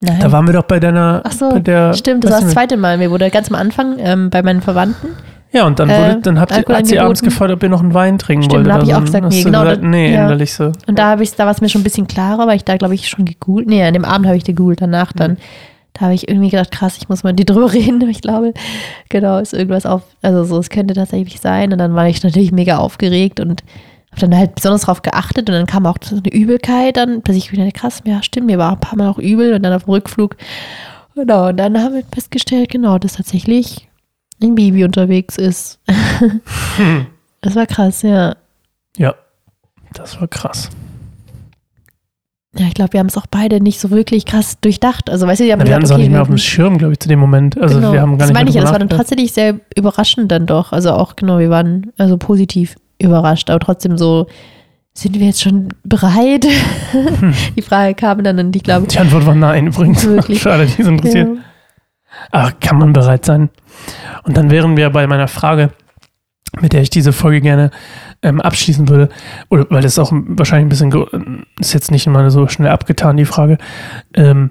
nein. 0.00 0.18
Da 0.20 0.30
waren 0.32 0.46
wir 0.46 0.54
doch 0.54 0.64
bei 0.64 0.80
deiner, 0.80 1.22
Ach 1.24 1.32
so, 1.32 1.48
bei 1.50 1.60
der, 1.60 1.94
Stimmt, 1.94 2.24
das 2.24 2.32
war 2.32 2.40
das 2.40 2.50
zweite 2.50 2.76
Mal. 2.76 2.98
Mir 2.98 3.10
wurde 3.10 3.30
ganz 3.30 3.48
am 3.48 3.54
Anfang 3.54 3.96
ähm, 3.98 4.30
bei 4.30 4.42
meinen 4.42 4.60
Verwandten. 4.60 5.08
Ja, 5.54 5.66
und 5.66 5.78
dann 5.78 5.88
äh, 5.88 5.96
wurde, 5.98 6.20
dann 6.22 6.40
habt 6.40 6.50
ihr, 6.50 6.64
hat 6.76 6.86
sie 6.86 6.98
abends 6.98 7.22
gefragt, 7.22 7.52
ob 7.52 7.62
ihr 7.62 7.68
noch 7.68 7.80
einen 7.80 7.94
Wein 7.94 8.18
trinken 8.18 8.42
Stimmt, 8.44 8.54
wollt. 8.64 8.66
da 8.66 8.72
hab 8.74 8.82
oder 8.82 8.90
ich 8.90 8.94
auch 8.96 9.00
gesagt, 9.04 9.24
Hast 9.24 9.34
nee, 9.34 9.42
genau, 9.44 9.60
gesagt, 9.62 9.82
das- 9.82 9.88
nee, 9.90 10.12
ja. 10.12 10.46
so. 10.46 10.72
Und 10.88 10.98
da, 10.98 11.10
hab 11.10 11.20
ich, 11.20 11.32
da 11.34 11.44
war 11.44 11.52
es 11.52 11.60
mir 11.60 11.68
schon 11.68 11.80
ein 11.80 11.84
bisschen 11.84 12.06
klarer, 12.08 12.46
weil 12.48 12.56
ich 12.56 12.64
da, 12.64 12.76
glaube 12.76 12.94
ich, 12.94 13.08
schon 13.08 13.24
gegoogelt. 13.24 13.68
Nee, 13.68 13.82
an 13.84 13.94
dem 13.94 14.04
Abend 14.04 14.26
habe 14.26 14.36
ich 14.36 14.44
gegoogelt, 14.44 14.80
danach 14.82 15.14
Mhm. 15.14 15.18
dann. 15.18 15.36
Da 15.92 16.06
habe 16.06 16.14
ich 16.14 16.28
irgendwie 16.28 16.50
gedacht, 16.50 16.72
krass, 16.72 16.96
ich 16.98 17.08
muss 17.08 17.22
mal 17.22 17.32
die 17.32 17.44
drüber 17.44 17.72
reden. 17.72 18.00
Ich 18.10 18.20
glaube, 18.20 18.52
genau, 19.10 19.38
ist 19.38 19.54
irgendwas 19.54 19.86
auf, 19.86 20.02
also 20.22 20.42
so, 20.42 20.58
es 20.58 20.68
könnte 20.70 20.92
tatsächlich 20.92 21.40
sein. 21.40 21.70
Und 21.72 21.78
dann 21.78 21.94
war 21.94 22.08
ich 22.08 22.20
natürlich 22.24 22.50
mega 22.50 22.78
aufgeregt 22.78 23.38
und 23.38 23.62
habe 24.10 24.20
dann 24.22 24.36
halt 24.36 24.56
besonders 24.56 24.82
drauf 24.82 25.02
geachtet. 25.02 25.48
Und 25.48 25.54
dann 25.54 25.66
kam 25.66 25.86
auch 25.86 25.98
so 26.02 26.16
eine 26.16 26.32
Übelkeit 26.34 26.96
dann, 26.96 27.22
dass 27.22 27.36
ich 27.36 27.52
wieder, 27.52 27.70
krass, 27.70 28.02
ja, 28.04 28.24
stimmt, 28.24 28.48
mir 28.48 28.58
war 28.58 28.72
ein 28.72 28.80
paar 28.80 28.98
Mal 28.98 29.08
auch 29.08 29.18
übel. 29.20 29.54
Und 29.54 29.62
dann 29.62 29.72
auf 29.72 29.84
dem 29.84 29.90
Rückflug, 29.92 30.34
genau, 31.14 31.50
und 31.50 31.58
dann 31.58 31.80
haben 31.80 31.94
wir 31.94 32.02
festgestellt, 32.12 32.70
genau, 32.70 32.98
dass 32.98 33.12
tatsächlich 33.12 33.86
ein 34.42 34.54
Baby 34.54 34.84
unterwegs 34.84 35.36
ist. 35.38 35.78
Das 37.40 37.54
war 37.56 37.66
krass, 37.66 38.02
ja. 38.02 38.36
Ja, 38.96 39.14
das 39.92 40.20
war 40.20 40.28
krass. 40.28 40.70
Ja, 42.56 42.66
ich 42.66 42.74
glaube, 42.74 42.92
wir 42.92 43.00
haben 43.00 43.08
es 43.08 43.16
auch 43.16 43.26
beide 43.28 43.60
nicht 43.60 43.80
so 43.80 43.90
wirklich 43.90 44.26
krass 44.26 44.60
durchdacht. 44.60 45.10
Also, 45.10 45.26
weißt 45.26 45.40
du, 45.40 45.44
wir 45.44 45.52
haben 45.54 45.58
Na, 45.60 45.66
wir 45.66 45.74
hatten 45.74 45.84
es 45.84 45.90
auch 45.90 45.94
okay, 45.96 46.02
nicht 46.04 46.12
mehr 46.12 46.22
auf 46.22 46.28
dem 46.28 46.32
haben- 46.34 46.38
Schirm, 46.38 46.78
glaube 46.78 46.92
ich, 46.92 47.00
zu 47.00 47.08
dem 47.08 47.18
Moment. 47.18 47.60
Also 47.60 47.76
genau. 47.76 47.92
wir 47.92 48.00
haben 48.00 48.12
gar 48.12 48.18
das 48.18 48.28
nicht 48.28 48.34
meine 48.34 48.48
ich 48.48 48.54
ja, 48.54 48.62
das 48.62 48.70
war 48.70 48.78
dann 48.78 48.88
tatsächlich 48.88 49.32
sehr 49.32 49.58
überraschend 49.76 50.30
dann 50.30 50.46
doch. 50.46 50.72
Also 50.72 50.92
auch, 50.92 51.16
genau, 51.16 51.38
wir 51.40 51.50
waren 51.50 51.90
also 51.98 52.16
positiv 52.16 52.76
überrascht, 53.00 53.50
aber 53.50 53.58
trotzdem 53.58 53.98
so, 53.98 54.28
sind 54.96 55.18
wir 55.18 55.26
jetzt 55.26 55.42
schon 55.42 55.70
bereit? 55.82 56.46
Die 57.56 57.62
Frage 57.62 57.94
kam 57.96 58.22
dann 58.22 58.38
und 58.38 58.54
ich 58.54 58.62
glaube, 58.62 58.86
Die 58.86 58.98
Antwort 59.00 59.26
war 59.26 59.34
nein 59.34 59.66
übrigens. 59.66 60.06
Wirklich? 60.06 60.46
Alle, 60.46 60.66
die 60.66 60.80
es 60.80 60.86
interessiert. 60.86 61.28
ja. 61.34 61.42
Aber 62.30 62.52
kann 62.52 62.78
man 62.78 62.92
bereit 62.92 63.24
sein? 63.24 63.50
Und 64.24 64.36
dann 64.36 64.50
wären 64.50 64.76
wir 64.76 64.90
bei 64.90 65.06
meiner 65.06 65.28
Frage, 65.28 65.70
mit 66.60 66.72
der 66.72 66.82
ich 66.82 66.90
diese 66.90 67.12
Folge 67.12 67.40
gerne 67.40 67.70
ähm, 68.22 68.40
abschließen 68.40 68.88
würde, 68.88 69.08
oder 69.50 69.66
weil 69.70 69.82
das 69.82 69.98
auch 69.98 70.12
wahrscheinlich 70.12 70.66
ein 70.66 70.68
bisschen, 70.68 70.90
gro- 70.90 71.08
ist 71.58 71.74
jetzt 71.74 71.90
nicht 71.90 72.06
immer 72.06 72.30
so 72.30 72.46
schnell 72.46 72.70
abgetan, 72.70 73.16
die 73.16 73.24
Frage. 73.24 73.58
Ähm, 74.14 74.50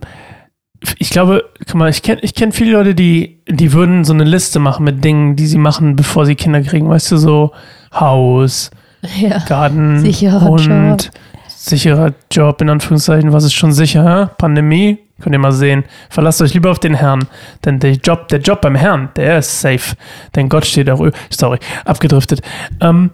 ich 1.00 1.12
glaube, 1.12 1.46
guck 1.60 1.76
mal, 1.76 1.90
ich 1.90 2.04
kenne 2.04 2.20
ich 2.22 2.36
kenn 2.36 2.52
viele 2.52 2.74
Leute, 2.74 2.94
die, 2.94 3.42
die 3.48 3.72
würden 3.72 4.04
so 4.04 4.12
eine 4.12 4.26
Liste 4.26 4.60
machen 4.60 4.84
mit 4.84 5.02
Dingen, 5.04 5.38
die 5.38 5.48
sie 5.48 5.58
machen, 5.58 5.96
bevor 5.96 6.26
sie 6.26 6.36
Kinder 6.36 6.62
kriegen. 6.62 6.90
Weißt 6.90 7.10
du, 7.10 7.16
so 7.16 7.54
Haus, 7.94 8.70
ja. 9.18 9.40
Garten, 9.48 10.00
Sicherer 10.02 10.42
Hund, 10.42 11.12
sicherer 11.48 12.14
Job, 12.30 12.62
in 12.62 12.70
Anführungszeichen. 12.70 13.32
Was 13.32 13.46
ist 13.46 13.54
schon 13.54 13.72
sicher? 13.72 14.32
Pandemie? 14.38 15.00
Könnt 15.22 15.34
ihr 15.34 15.40
mal 15.40 15.52
sehen. 15.52 15.84
Verlasst 16.10 16.42
euch 16.42 16.54
lieber 16.54 16.72
auf 16.72 16.80
den 16.80 16.96
Herrn. 16.96 17.28
Denn 17.64 17.80
der 17.80 17.94
Job, 17.94 18.28
der 18.30 18.40
Job 18.40 18.62
beim 18.62 18.76
Herrn, 18.76 19.10
der 19.16 19.40
ist 19.40 19.62
safe. 19.62 19.96
Denn 20.36 20.50
Gott 20.50 20.66
steht 20.66 20.88
darüber. 20.88 21.16
Sorry, 21.30 21.60
abgedriftet. 21.86 22.42
Ähm, 22.82 23.12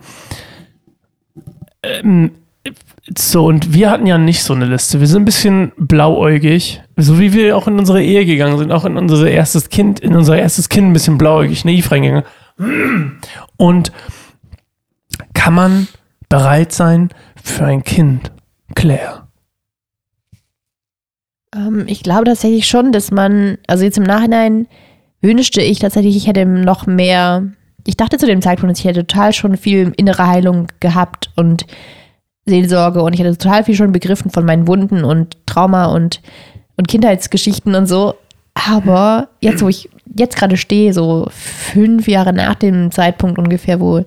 ähm, 1.84 2.32
so, 3.18 3.46
und 3.46 3.74
wir 3.74 3.90
hatten 3.90 4.06
ja 4.06 4.18
nicht 4.18 4.44
so 4.44 4.54
eine 4.54 4.66
Liste. 4.66 5.00
Wir 5.00 5.08
sind 5.08 5.24
ein 5.24 5.26
bisschen 5.26 5.72
blauäugig, 5.78 6.82
so 6.96 7.20
wie 7.20 7.34
wir 7.34 7.58
auch 7.58 7.68
in 7.68 7.80
unsere 7.80 8.04
Ehe 8.04 8.26
gegangen 8.26 8.58
sind, 8.58 8.72
auch 8.72 8.86
in 8.86 8.98
unser 8.98 9.30
erstes 9.30 9.70
Kind, 9.70 10.00
in 10.00 10.16
unser 10.16 10.38
erstes 10.38 10.70
Kind 10.70 10.88
ein 10.88 10.94
bisschen 10.94 11.18
blauäugig, 11.18 11.66
naiv 11.66 11.92
reingegangen. 11.92 12.24
Und 13.58 13.92
kann 15.34 15.54
man 15.54 15.88
bereit 16.28 16.72
sein 16.72 17.10
für 17.42 17.66
ein 17.66 17.84
Kind, 17.84 18.32
Claire? 18.76 19.29
Ähm, 21.56 21.86
ich 21.88 22.04
glaube 22.04 22.26
tatsächlich 22.26 22.68
schon, 22.68 22.92
dass 22.92 23.12
man, 23.12 23.58
also 23.68 23.84
jetzt 23.84 23.98
im 23.98 24.04
Nachhinein 24.04 24.68
wünschte 25.22 25.62
ich 25.62 25.80
tatsächlich, 25.80 26.16
ich 26.16 26.28
hätte 26.28 26.46
noch 26.46 26.86
mehr. 26.86 27.44
Ich 27.86 27.98
dachte 27.98 28.18
zu 28.18 28.26
dem 28.26 28.42
Zeitpunkt, 28.42 28.78
ich 28.78 28.86
hätte 28.86 29.06
total 29.06 29.34
schon 29.34 29.58
viel 29.58 29.94
innere 29.98 30.28
Heilung 30.28 30.68
gehabt 30.80 31.32
und 31.36 31.66
Seelsorge 32.46 33.02
und 33.02 33.14
ich 33.14 33.20
hätte 33.20 33.38
total 33.38 33.64
viel 33.64 33.76
schon 33.76 33.92
begriffen 33.92 34.32
von 34.32 34.46
meinen 34.46 34.68
Wunden 34.68 35.04
und 35.04 35.38
Trauma 35.46 35.86
und, 35.88 36.22
und 36.78 36.88
Kindheitsgeschichten 36.88 37.76
und 37.76 37.88
so. 37.88 38.16
Aber 38.54 39.30
jetzt, 39.40 39.62
wo 39.62 39.70
ich 39.70 39.90
jetzt 40.16 40.36
gerade 40.36 40.58
stehe, 40.58 40.94
so 40.94 41.28
fünf 41.32 42.08
Jahre 42.08 42.34
nach 42.34 42.56
dem 42.56 42.92
Zeitpunkt 42.92 43.38
ungefähr, 43.38 43.80
wo 43.80 44.04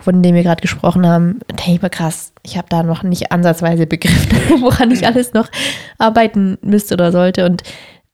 von 0.00 0.22
dem 0.22 0.34
wir 0.34 0.42
gerade 0.42 0.60
gesprochen 0.60 1.06
haben, 1.06 1.40
denke 1.48 1.72
ich 1.72 1.82
mir 1.82 1.90
krass, 1.90 2.32
ich 2.42 2.56
habe 2.56 2.68
da 2.68 2.82
noch 2.82 3.02
nicht 3.02 3.32
ansatzweise 3.32 3.86
begriffen, 3.86 4.60
woran 4.60 4.90
ich 4.90 5.06
alles 5.06 5.32
noch 5.32 5.48
arbeiten 5.98 6.58
müsste 6.62 6.94
oder 6.94 7.12
sollte. 7.12 7.46
Und 7.46 7.62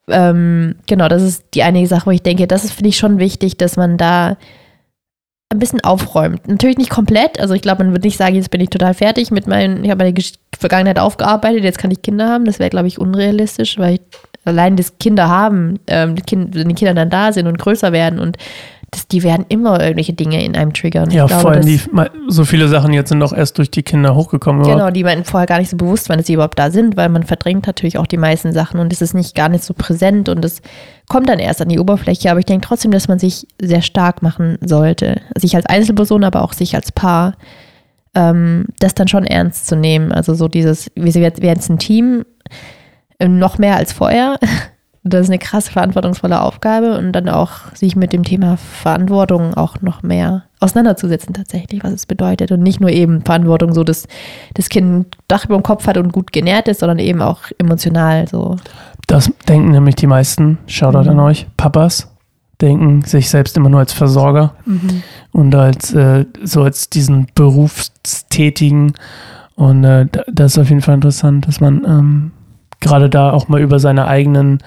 ähm, 0.09 0.77
genau, 0.87 1.09
das 1.09 1.23
ist 1.23 1.45
die 1.55 1.63
einige 1.63 1.87
Sache, 1.87 2.07
wo 2.07 2.11
ich 2.11 2.23
denke, 2.23 2.47
das 2.47 2.65
ist, 2.65 2.73
finde 2.73 2.91
ich, 2.91 2.97
schon 2.97 3.19
wichtig, 3.19 3.57
dass 3.57 3.77
man 3.77 3.97
da 3.97 4.37
ein 5.49 5.59
bisschen 5.59 5.83
aufräumt. 5.83 6.49
Natürlich 6.49 6.77
nicht 6.77 6.91
komplett. 6.91 7.39
Also 7.39 7.55
ich 7.55 7.63
glaube, 7.63 7.85
man 7.85 7.93
würde 7.93 8.07
nicht 8.07 8.17
sagen, 8.17 8.35
jetzt 8.35 8.51
bin 8.51 8.61
ich 8.61 8.71
total 8.71 8.95
fertig 8.95 9.31
mit 9.31 9.47
meinen, 9.47 9.85
ich 9.85 9.91
habe 9.91 9.99
meine 9.99 10.13
Gesch 10.13 10.33
Vergangenheit 10.59 10.99
aufgearbeitet, 10.99 11.65
jetzt 11.65 11.79
kann 11.79 11.91
ich 11.91 12.01
Kinder 12.01 12.29
haben. 12.29 12.47
Das 12.47 12.59
wäre, 12.59 12.71
glaube 12.71 12.89
ich, 12.89 12.99
unrealistisch, 12.99 13.79
weil 13.79 13.95
ich 13.95 14.01
allein 14.47 14.77
das 14.77 14.99
Kinder 14.99 15.29
haben, 15.29 15.79
ähm, 15.87 16.15
kind, 16.15 16.55
wenn 16.55 16.69
die 16.69 16.75
Kinder 16.75 16.95
dann 16.95 17.11
da 17.11 17.33
sind 17.33 17.47
und 17.47 17.59
größer 17.59 17.93
werden 17.93 18.19
und 18.19 18.39
das, 18.97 19.07
die 19.09 19.23
werden 19.23 19.45
immer 19.49 19.81
irgendwelche 19.81 20.15
Dinge 20.15 20.43
in 20.45 20.57
einem 20.57 20.73
triggern. 20.73 21.11
Ja, 21.11 21.27
glaube, 21.27 21.43
vor 21.43 21.51
allem 21.53 21.67
die, 21.67 21.81
so 22.29 22.45
viele 22.45 22.69
Sachen 22.69 22.93
jetzt 22.93 23.11
sind 23.11 23.23
auch 23.23 23.33
erst 23.33 23.59
durch 23.59 23.71
die 23.71 23.83
Kinder 23.83 24.15
hochgekommen. 24.15 24.63
Genau, 24.63 24.75
überhaupt. 24.75 24.97
die 24.97 25.05
man 25.05 25.25
vorher 25.25 25.47
gar 25.47 25.59
nicht 25.59 25.71
so 25.71 25.77
bewusst 25.77 26.09
waren, 26.09 26.19
dass 26.19 26.27
sie 26.27 26.35
überhaupt 26.35 26.59
da 26.59 26.71
sind, 26.71 26.97
weil 26.97 27.09
man 27.09 27.23
verdrängt 27.23 27.67
natürlich 27.67 27.99
auch 27.99 28.07
die 28.07 28.17
meisten 28.17 28.53
Sachen 28.53 28.81
und 28.81 28.93
es 28.93 29.03
ist 29.03 29.15
nicht 29.15 29.35
gar 29.35 29.49
nicht 29.49 29.65
so 29.65 29.75
präsent 29.75 30.29
und 30.29 30.45
es 30.45 30.63
kommt 31.09 31.29
dann 31.29 31.39
erst 31.39 31.61
an 31.61 31.69
die 31.69 31.79
Oberfläche. 31.79 32.31
Aber 32.31 32.41
ich 32.41 32.47
denke 32.47 32.67
trotzdem, 32.67 32.91
dass 32.91 33.09
man 33.09 33.19
sich 33.19 33.47
sehr 33.61 33.83
stark 33.83 34.23
machen 34.23 34.59
sollte. 34.63 35.21
Sich 35.37 35.55
als 35.55 35.67
Einzelperson, 35.67 36.25
aber 36.25 36.43
auch 36.43 36.55
sich 36.55 36.75
als 36.75 36.91
Paar, 36.91 37.35
ähm, 38.15 38.67
das 38.79 38.95
dann 38.95 39.09
schon 39.09 39.27
ernst 39.27 39.67
zu 39.67 39.77
nehmen. 39.77 40.11
Also 40.11 40.35
so 40.35 40.49
dieses, 40.49 40.91
wir 40.95 41.13
sind 41.13 41.23
jetzt, 41.23 41.71
ein 41.71 41.79
Team, 41.79 42.25
noch 43.21 43.59
mehr 43.59 43.77
als 43.77 43.93
vorher. 43.93 44.39
Das 45.09 45.23
ist 45.23 45.29
eine 45.31 45.39
krass 45.39 45.69
verantwortungsvolle 45.69 46.41
Aufgabe 46.41 46.99
und 46.99 47.13
dann 47.13 47.29
auch 47.29 47.53
sich 47.75 47.95
mit 47.97 48.13
dem 48.13 48.25
Thema 48.25 48.57
Verantwortung 48.57 49.55
auch 49.55 49.81
noch 49.81 50.03
mehr 50.03 50.43
auseinanderzusetzen 50.59 51.33
tatsächlich, 51.35 51.85
was 51.85 51.93
es 51.93 52.07
bedeutet 52.07 52.51
und 52.51 52.63
nicht 52.63 52.81
nur 52.81 52.91
eben 52.91 53.23
Verantwortung 53.23 53.73
so, 53.73 53.85
dass 53.85 54.09
das 54.55 54.69
Kind 54.69 54.87
ein 54.91 55.07
Dach 55.29 55.45
über 55.45 55.55
dem 55.57 55.63
Kopf 55.63 55.87
hat 55.87 55.97
und 55.97 56.13
gut 56.13 56.33
genährt 56.33 56.67
ist, 56.67 56.81
sondern 56.81 56.99
eben 56.99 57.23
auch 57.23 57.41
emotional 57.59 58.27
so. 58.27 58.57
Das 59.07 59.31
denken 59.49 59.71
nämlich 59.71 59.95
die 59.95 60.07
meisten, 60.09 60.59
Shoutout 60.67 61.03
Mhm. 61.05 61.09
an 61.11 61.21
euch, 61.21 61.47
Papas, 61.57 62.11
denken 62.61 63.03
sich 63.03 63.29
selbst 63.31 63.57
immer 63.57 63.69
nur 63.69 63.81
als 63.81 63.93
Versorger 63.93 64.55
und 65.33 65.55
als 65.55 65.93
äh, 65.95 66.25
so 66.43 66.63
als 66.63 66.89
diesen 66.91 67.27
Berufstätigen. 67.35 68.95
Und 69.55 69.85
äh, 69.85 70.07
da- 70.11 70.25
das 70.33 70.53
ist 70.53 70.59
auf 70.59 70.69
jeden 70.69 70.81
Fall 70.83 70.95
interessant, 70.97 71.47
dass 71.47 71.61
man 71.61 71.85
ähm, 71.85 72.33
gerade 72.81 73.11
da 73.11 73.33
auch 73.33 73.49
mal 73.49 73.61
über 73.61 73.79
seine 73.79 74.07
eigenen 74.07 74.59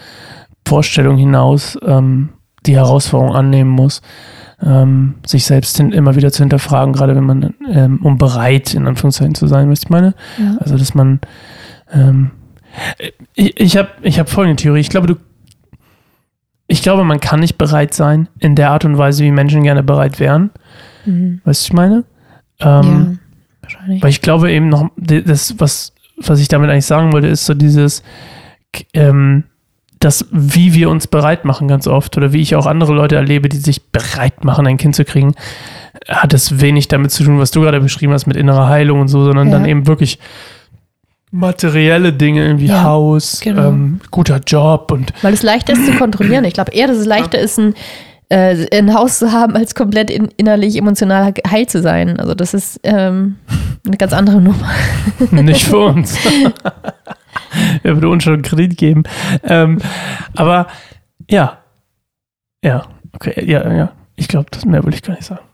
Vorstellungen 0.68 1.18
hinaus 1.18 1.78
ähm, 1.86 2.30
die 2.66 2.76
Herausforderung 2.76 3.36
annehmen 3.36 3.70
muss, 3.70 4.02
ähm, 4.62 5.16
sich 5.26 5.46
selbst 5.46 5.78
hin, 5.78 5.92
immer 5.92 6.16
wieder 6.16 6.32
zu 6.32 6.44
hinterfragen, 6.44 6.94
gerade 6.94 7.16
wenn 7.16 7.24
man, 7.24 7.56
ähm, 7.72 8.00
um 8.04 8.18
bereit 8.18 8.74
in 8.74 8.86
Anführungszeichen 8.86 9.36
zu 9.36 9.48
sein, 9.48 9.70
was 9.70 9.84
ich 9.84 9.90
meine. 9.90 10.14
Ja. 10.38 10.58
Also, 10.60 10.78
dass 10.78 10.94
man, 10.94 11.20
ähm, 11.92 12.32
ich, 13.34 13.60
ich 13.60 13.78
habe 13.78 13.90
ich 14.02 14.20
hab 14.20 14.30
folgende 14.30 14.62
Theorie. 14.62 14.82
Ich 14.82 14.90
glaube, 14.90 15.08
du, 15.08 15.16
ich 16.68 16.84
glaube, 16.84 17.04
man 17.04 17.20
kann 17.20 17.40
nicht 17.40 17.58
bereit 17.58 17.94
sein 17.94 18.28
in 18.38 18.56
der 18.56 18.72
Art 18.72 18.86
und 18.86 18.98
Weise, 18.98 19.24
wie 19.24 19.32
Menschen 19.32 19.64
gerne 19.64 19.82
bereit 19.82 20.20
wären. 20.20 20.52
Mhm. 21.06 21.42
Weißt 21.46 21.64
du, 21.64 21.72
ich 21.72 21.74
meine? 21.74 22.04
ja, 22.60 22.82
Ähm, 22.82 23.20
wahrscheinlich. 23.62 24.04
Weil 24.04 24.10
ich 24.10 24.22
glaube 24.22 24.52
eben 24.52 24.70
noch, 24.70 24.90
das, 24.98 25.56
was, 25.60 25.94
was 26.22 26.40
ich 26.40 26.48
damit 26.48 26.70
eigentlich 26.70 26.86
sagen 26.86 27.12
wollte, 27.14 27.28
ist 27.28 27.46
so 27.46 27.54
dieses, 27.54 28.04
ähm, 28.94 29.44
das, 30.00 30.26
wie 30.32 30.74
wir 30.74 30.90
uns 30.90 31.08
bereit 31.08 31.44
machen 31.44 31.68
ganz 31.68 31.86
oft 31.88 32.16
oder 32.18 32.32
wie 32.32 32.42
ich 32.42 32.56
auch 32.56 32.66
andere 32.66 32.94
Leute 32.94 33.16
erlebe, 33.18 33.50
die 33.50 33.58
sich 33.58 33.92
bereit 33.92 34.44
machen, 34.46 34.66
ein 34.68 34.78
Kind 34.78 34.96
zu 34.96 35.04
kriegen, 35.04 35.36
hat 36.08 36.34
es 36.34 36.62
wenig 36.62 36.88
damit 36.88 37.12
zu 37.12 37.24
tun, 37.24 37.38
was 37.40 37.52
du 37.52 37.62
gerade 37.62 37.82
beschrieben 37.82 38.14
hast 38.14 38.26
mit 38.26 38.38
innerer 38.38 38.70
Heilung 38.70 39.02
und 39.02 39.08
so, 39.10 39.26
sondern 39.26 39.48
Ja. 39.48 39.54
dann 39.54 39.66
eben 39.66 39.88
wirklich 39.88 40.20
materielle 41.32 42.12
Dinge, 42.14 42.44
irgendwie 42.46 42.68
Ja, 42.68 42.84
Haus, 42.84 43.40
genau. 43.42 43.70
ähm, 43.70 44.00
guter 44.10 44.40
Job 44.46 44.92
und 44.92 45.14
Weil 45.22 45.34
es 45.34 45.44
leichter 45.44 45.74
ist 45.74 45.86
zu 45.86 45.92
kontrollieren. 45.94 46.44
Ich 46.46 46.54
glaube 46.54 46.72
eher, 46.72 46.88
dass 46.88 46.98
es 46.98 47.06
leichter 47.06 47.38
ist, 47.38 47.60
ein, 47.60 47.76
äh, 48.30 48.68
ein 48.76 48.94
Haus 48.94 49.20
zu 49.20 49.32
haben, 49.32 49.56
als 49.56 49.76
komplett 49.76 50.10
in, 50.10 50.30
innerlich 50.38 50.78
emotional 50.78 51.34
heil 51.50 51.68
zu 51.68 51.82
sein. 51.82 52.20
Also 52.20 52.36
das 52.36 52.54
ist 52.54 52.80
ähm, 52.84 53.38
eine 53.86 53.98
ganz 53.98 54.14
andere 54.14 54.40
Nummer. 54.40 54.70
nicht 55.32 55.66
für 55.66 55.80
uns. 55.80 56.18
Wer 57.82 57.96
würde 57.96 58.10
uns 58.10 58.24
schon 58.24 58.34
einen 58.34 58.44
Kredit 58.44 58.78
geben? 58.78 59.04
Ähm, 59.44 59.80
aber 60.36 60.68
ja. 61.30 61.58
Ja, 62.64 62.86
okay, 63.14 63.46
ja, 63.46 63.72
ja. 63.74 63.92
Ich 64.16 64.28
glaube, 64.28 64.48
das 64.52 64.66
mehr 64.66 64.84
will 64.86 64.94
ich 64.94 65.02
gar 65.02 65.16
nicht 65.16 65.26
sagen. 65.26 65.46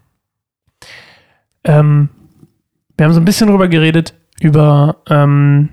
Ähm, 1.63 2.09
wir 2.97 3.05
haben 3.05 3.13
so 3.13 3.19
ein 3.19 3.25
bisschen 3.25 3.49
drüber 3.49 3.67
geredet, 3.67 4.13
über, 4.39 4.97
ähm, 5.09 5.69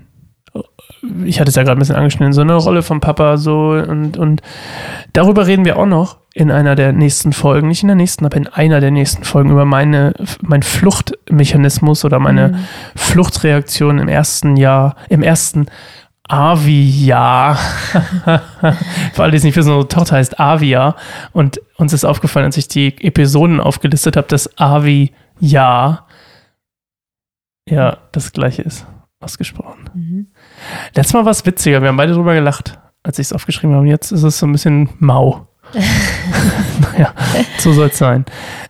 ich 1.25 1.39
hatte 1.39 1.49
es 1.49 1.55
ja 1.55 1.63
gerade 1.63 1.77
ein 1.77 1.79
bisschen 1.79 1.95
angeschnitten, 1.95 2.33
so 2.33 2.41
eine 2.41 2.55
Rolle 2.55 2.81
vom 2.81 3.01
Papa 3.01 3.37
so 3.37 3.71
und, 3.71 4.17
und 4.17 4.41
darüber 5.11 5.47
reden 5.47 5.65
wir 5.65 5.77
auch 5.77 5.85
noch 5.85 6.17
in 6.33 6.49
einer 6.49 6.75
der 6.75 6.93
nächsten 6.93 7.33
Folgen, 7.33 7.67
nicht 7.67 7.83
in 7.83 7.87
der 7.87 7.95
nächsten, 7.95 8.25
aber 8.25 8.37
in 8.37 8.47
einer 8.47 8.79
der 8.79 8.91
nächsten 8.91 9.23
Folgen 9.23 9.51
über 9.51 9.65
meine, 9.65 10.13
mein 10.41 10.63
Fluchtmechanismus 10.63 12.05
oder 12.05 12.19
meine 12.19 12.59
Fluchtreaktion 12.95 13.99
im 13.99 14.07
ersten 14.07 14.55
Jahr, 14.57 14.95
im 15.09 15.21
ersten 15.21 15.67
Avi-Jahr. 16.27 17.55
Für 19.13 19.23
alle, 19.23 19.31
die 19.31 19.37
es 19.37 19.43
nicht 19.43 19.55
wissen, 19.55 19.71
unsere 19.71 19.87
Tochter 19.87 20.15
heißt 20.15 20.39
Avia. 20.39 20.95
Und 21.33 21.61
uns 21.75 21.93
ist 21.93 22.05
aufgefallen, 22.05 22.45
als 22.45 22.57
ich 22.57 22.67
die 22.67 22.95
Episoden 23.05 23.59
aufgelistet 23.59 24.17
habe, 24.17 24.27
dass 24.27 24.57
Avi-Jahr 24.57 26.07
ja 27.69 27.97
das 28.11 28.31
gleiche 28.31 28.63
ist, 28.63 28.87
ausgesprochen. 29.19 29.89
Mhm. 29.93 30.27
Letztes 30.95 31.13
Mal 31.13 31.25
war 31.25 31.31
es 31.31 31.45
witziger, 31.45 31.81
wir 31.81 31.89
haben 31.89 31.97
beide 31.97 32.13
drüber 32.13 32.33
gelacht, 32.33 32.79
als 33.03 33.19
ich 33.19 33.27
es 33.27 33.33
aufgeschrieben 33.33 33.75
habe. 33.75 33.87
Jetzt 33.87 34.11
ist 34.11 34.23
es 34.23 34.37
so 34.39 34.45
ein 34.45 34.51
bisschen 34.51 34.89
mau. 34.99 35.47
naja, 36.93 37.13
so 37.57 37.73
soll 37.73 37.87
es 37.87 37.97
sein. 37.97 38.25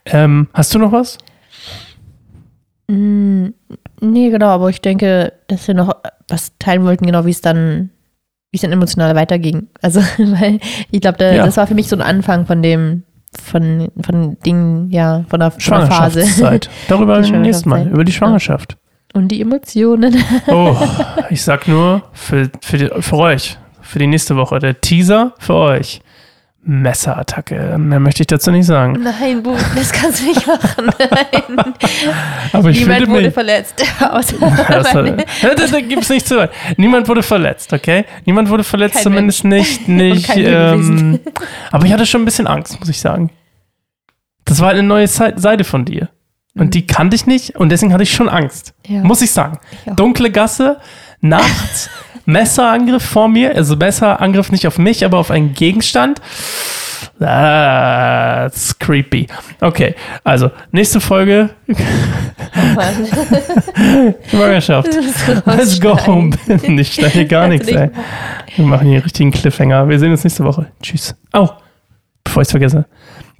Ähm, 0.06 0.48
hast 0.54 0.74
du 0.74 0.80
noch 0.80 0.92
was? 0.92 1.18
Mm, 2.88 3.48
Nee, 4.02 4.32
genau, 4.32 4.48
aber 4.48 4.70
ich 4.70 4.82
denke, 4.82 5.32
dass 5.48 5.66
wir 5.66 5.76
noch 5.76 5.96
was 6.28 6.58
teilen 6.60 6.84
wollten, 6.84 7.06
genau 7.06 7.26
wie 7.26 7.30
es 7.32 7.40
dann, 7.40 7.90
wie 8.52 8.58
es 8.58 8.62
dann 8.62 8.74
emotional 8.74 9.16
weiterging. 9.16 9.68
Also, 9.82 10.02
weil 10.18 10.60
ich 10.92 11.00
glaube, 11.00 11.18
da, 11.20 11.32
Ja. 11.32 11.46
das 11.46 11.56
war 11.56 11.68
für 11.68 11.74
mich 11.74 11.88
so 11.88 11.96
ein 11.96 12.02
Anfang 12.02 12.46
von 12.46 12.62
dem, 12.62 13.04
von, 13.42 13.90
von 14.02 14.38
Dingen, 14.42 14.92
ja, 14.92 15.24
von 15.30 15.40
der, 15.40 15.52
von 15.52 15.80
der 15.80 15.88
Phase. 15.88 16.26
Darüber 16.90 17.20
nächsten 17.22 17.70
Mal, 17.70 17.88
über 17.88 18.04
die 18.04 18.12
Schwangerschaft. 18.12 18.78
Und 19.14 19.28
die 19.30 19.42
Emotionen. 19.42 20.16
Oh, 20.48 20.76
ich 21.30 21.42
sag 21.44 21.68
nur 21.68 22.04
für, 22.14 22.50
für, 22.62 22.78
die, 22.78 22.90
für 23.02 23.16
euch, 23.18 23.58
für 23.82 24.00
die 24.00 24.08
nächste 24.08 24.36
Woche, 24.36 24.60
der 24.60 24.82
Teaser 24.82 25.34
für 25.40 25.54
euch. 25.56 26.02
Messerattacke. 26.66 27.78
Mehr 27.78 28.00
möchte 28.00 28.24
ich 28.24 28.28
dazu 28.28 28.50
nicht 28.50 28.66
sagen. 28.66 28.98
Nein, 29.04 29.44
Bu, 29.44 29.54
das 29.76 29.92
kannst 29.92 30.22
du 30.22 30.28
nicht 30.28 30.48
machen. 30.48 30.90
Nein. 30.98 31.74
Aber 32.54 32.70
ich 32.70 32.80
Niemand 32.80 33.10
wurde 33.10 33.22
mich. 33.24 33.34
verletzt. 33.34 33.84
Außer 34.00 34.36
Das, 34.70 34.94
das, 34.94 35.72
das 35.72 35.72
gibt's 35.90 36.08
nicht 36.10 36.26
zu 36.26 36.38
weit. 36.38 36.52
Niemand 36.78 37.10
wurde 37.10 37.22
verletzt, 37.22 37.74
okay? 37.74 38.06
Niemand 38.26 38.50
wurde 38.50 38.64
verletzt, 38.64 38.94
Kein 38.96 39.04
zumindest 39.04 39.44
nicht. 39.44 39.90
nicht 39.90 40.28
kein 40.28 40.46
ähm, 40.46 41.20
aber 41.72 41.86
ich 41.86 41.92
hatte 41.92 42.06
schon 42.06 42.22
ein 42.22 42.26
bisschen 42.26 42.48
Angst, 42.48 42.80
muss 42.80 42.88
ich 42.88 43.00
sagen. 43.02 43.30
Das 44.46 44.62
war 44.62 44.70
eine 44.70 44.84
neue 44.84 45.08
Sei- 45.08 45.34
Seite 45.36 45.66
von 45.66 45.84
dir. 45.84 46.08
Und 46.56 46.76
die 46.76 46.86
kannte 46.86 47.16
ich 47.16 47.26
nicht 47.26 47.56
und 47.56 47.70
deswegen 47.70 47.94
hatte 47.94 48.04
ich 48.04 48.14
schon 48.14 48.30
Angst. 48.30 48.74
Ja. 48.88 49.02
Muss 49.04 49.22
ich 49.22 49.32
sagen. 49.32 49.60
Ich. 49.86 49.94
Dunkle 49.94 50.30
Gasse, 50.30 50.78
nachts, 51.20 51.90
Messerangriff 52.26 53.04
vor 53.04 53.28
mir. 53.28 53.56
Also 53.56 53.76
Messerangriff 53.76 54.52
nicht 54.52 54.68
auf 54.68 54.78
mich, 54.78 55.04
aber 55.04 55.18
auf 55.18 55.32
einen 55.32 55.54
Gegenstand. 55.54 56.22
That's 57.20 58.78
creepy. 58.80 59.28
Okay, 59.62 59.96
also 60.24 60.52
nächste 60.72 61.00
Folge 61.00 61.50
Schwangerschaft. 64.30 64.90
Let's 65.46 65.80
go 65.80 65.98
home. 66.06 66.32
Ich 66.80 66.94
schneide 66.94 67.10
hier 67.12 67.26
gar 67.26 67.48
nichts, 67.48 67.68
ey. 67.68 67.90
Wir 68.56 68.66
machen 68.66 68.88
hier 68.88 68.96
einen 68.96 69.04
richtigen 69.04 69.32
Cliffhanger. 69.32 69.88
Wir 69.90 70.00
sehen 70.00 70.12
uns 70.12 70.24
nächste 70.24 70.44
Woche. 70.44 70.68
Tschüss. 70.82 71.16
Oh, 71.34 71.50
bevor 72.24 72.42
ich 72.42 72.48
es 72.48 72.52
vergesse. 72.52 72.86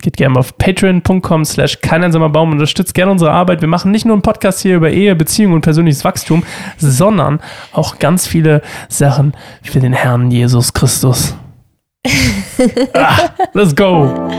Geht 0.04 0.18
gerne 0.18 0.38
auf 0.38 0.58
patreon.com 0.58 1.46
slash 1.46 1.80
Baum. 1.80 2.52
Unterstützt 2.52 2.94
gerne 2.94 3.14
unsere 3.14 3.32
Arbeit. 3.32 3.62
Wir 3.62 3.70
machen 3.70 3.90
nicht 3.90 4.06
nur 4.06 4.14
einen 4.14 4.22
Podcast 4.22 4.60
hier 4.60 4.76
über 4.76 4.90
Ehe, 4.90 5.16
Beziehung 5.16 5.54
und 5.54 5.62
persönliches 5.62 6.04
Wachstum, 6.04 6.44
sondern 6.78 7.40
auch 7.72 8.00
ganz 8.00 8.28
viele 8.28 8.62
Sachen 8.90 9.32
für 9.62 9.80
den 9.80 9.94
Herrn 9.94 10.30
Jesus 10.30 10.74
Christus. 10.74 11.38
ah, 12.94 13.30
let's 13.54 13.74
go! 13.74 14.30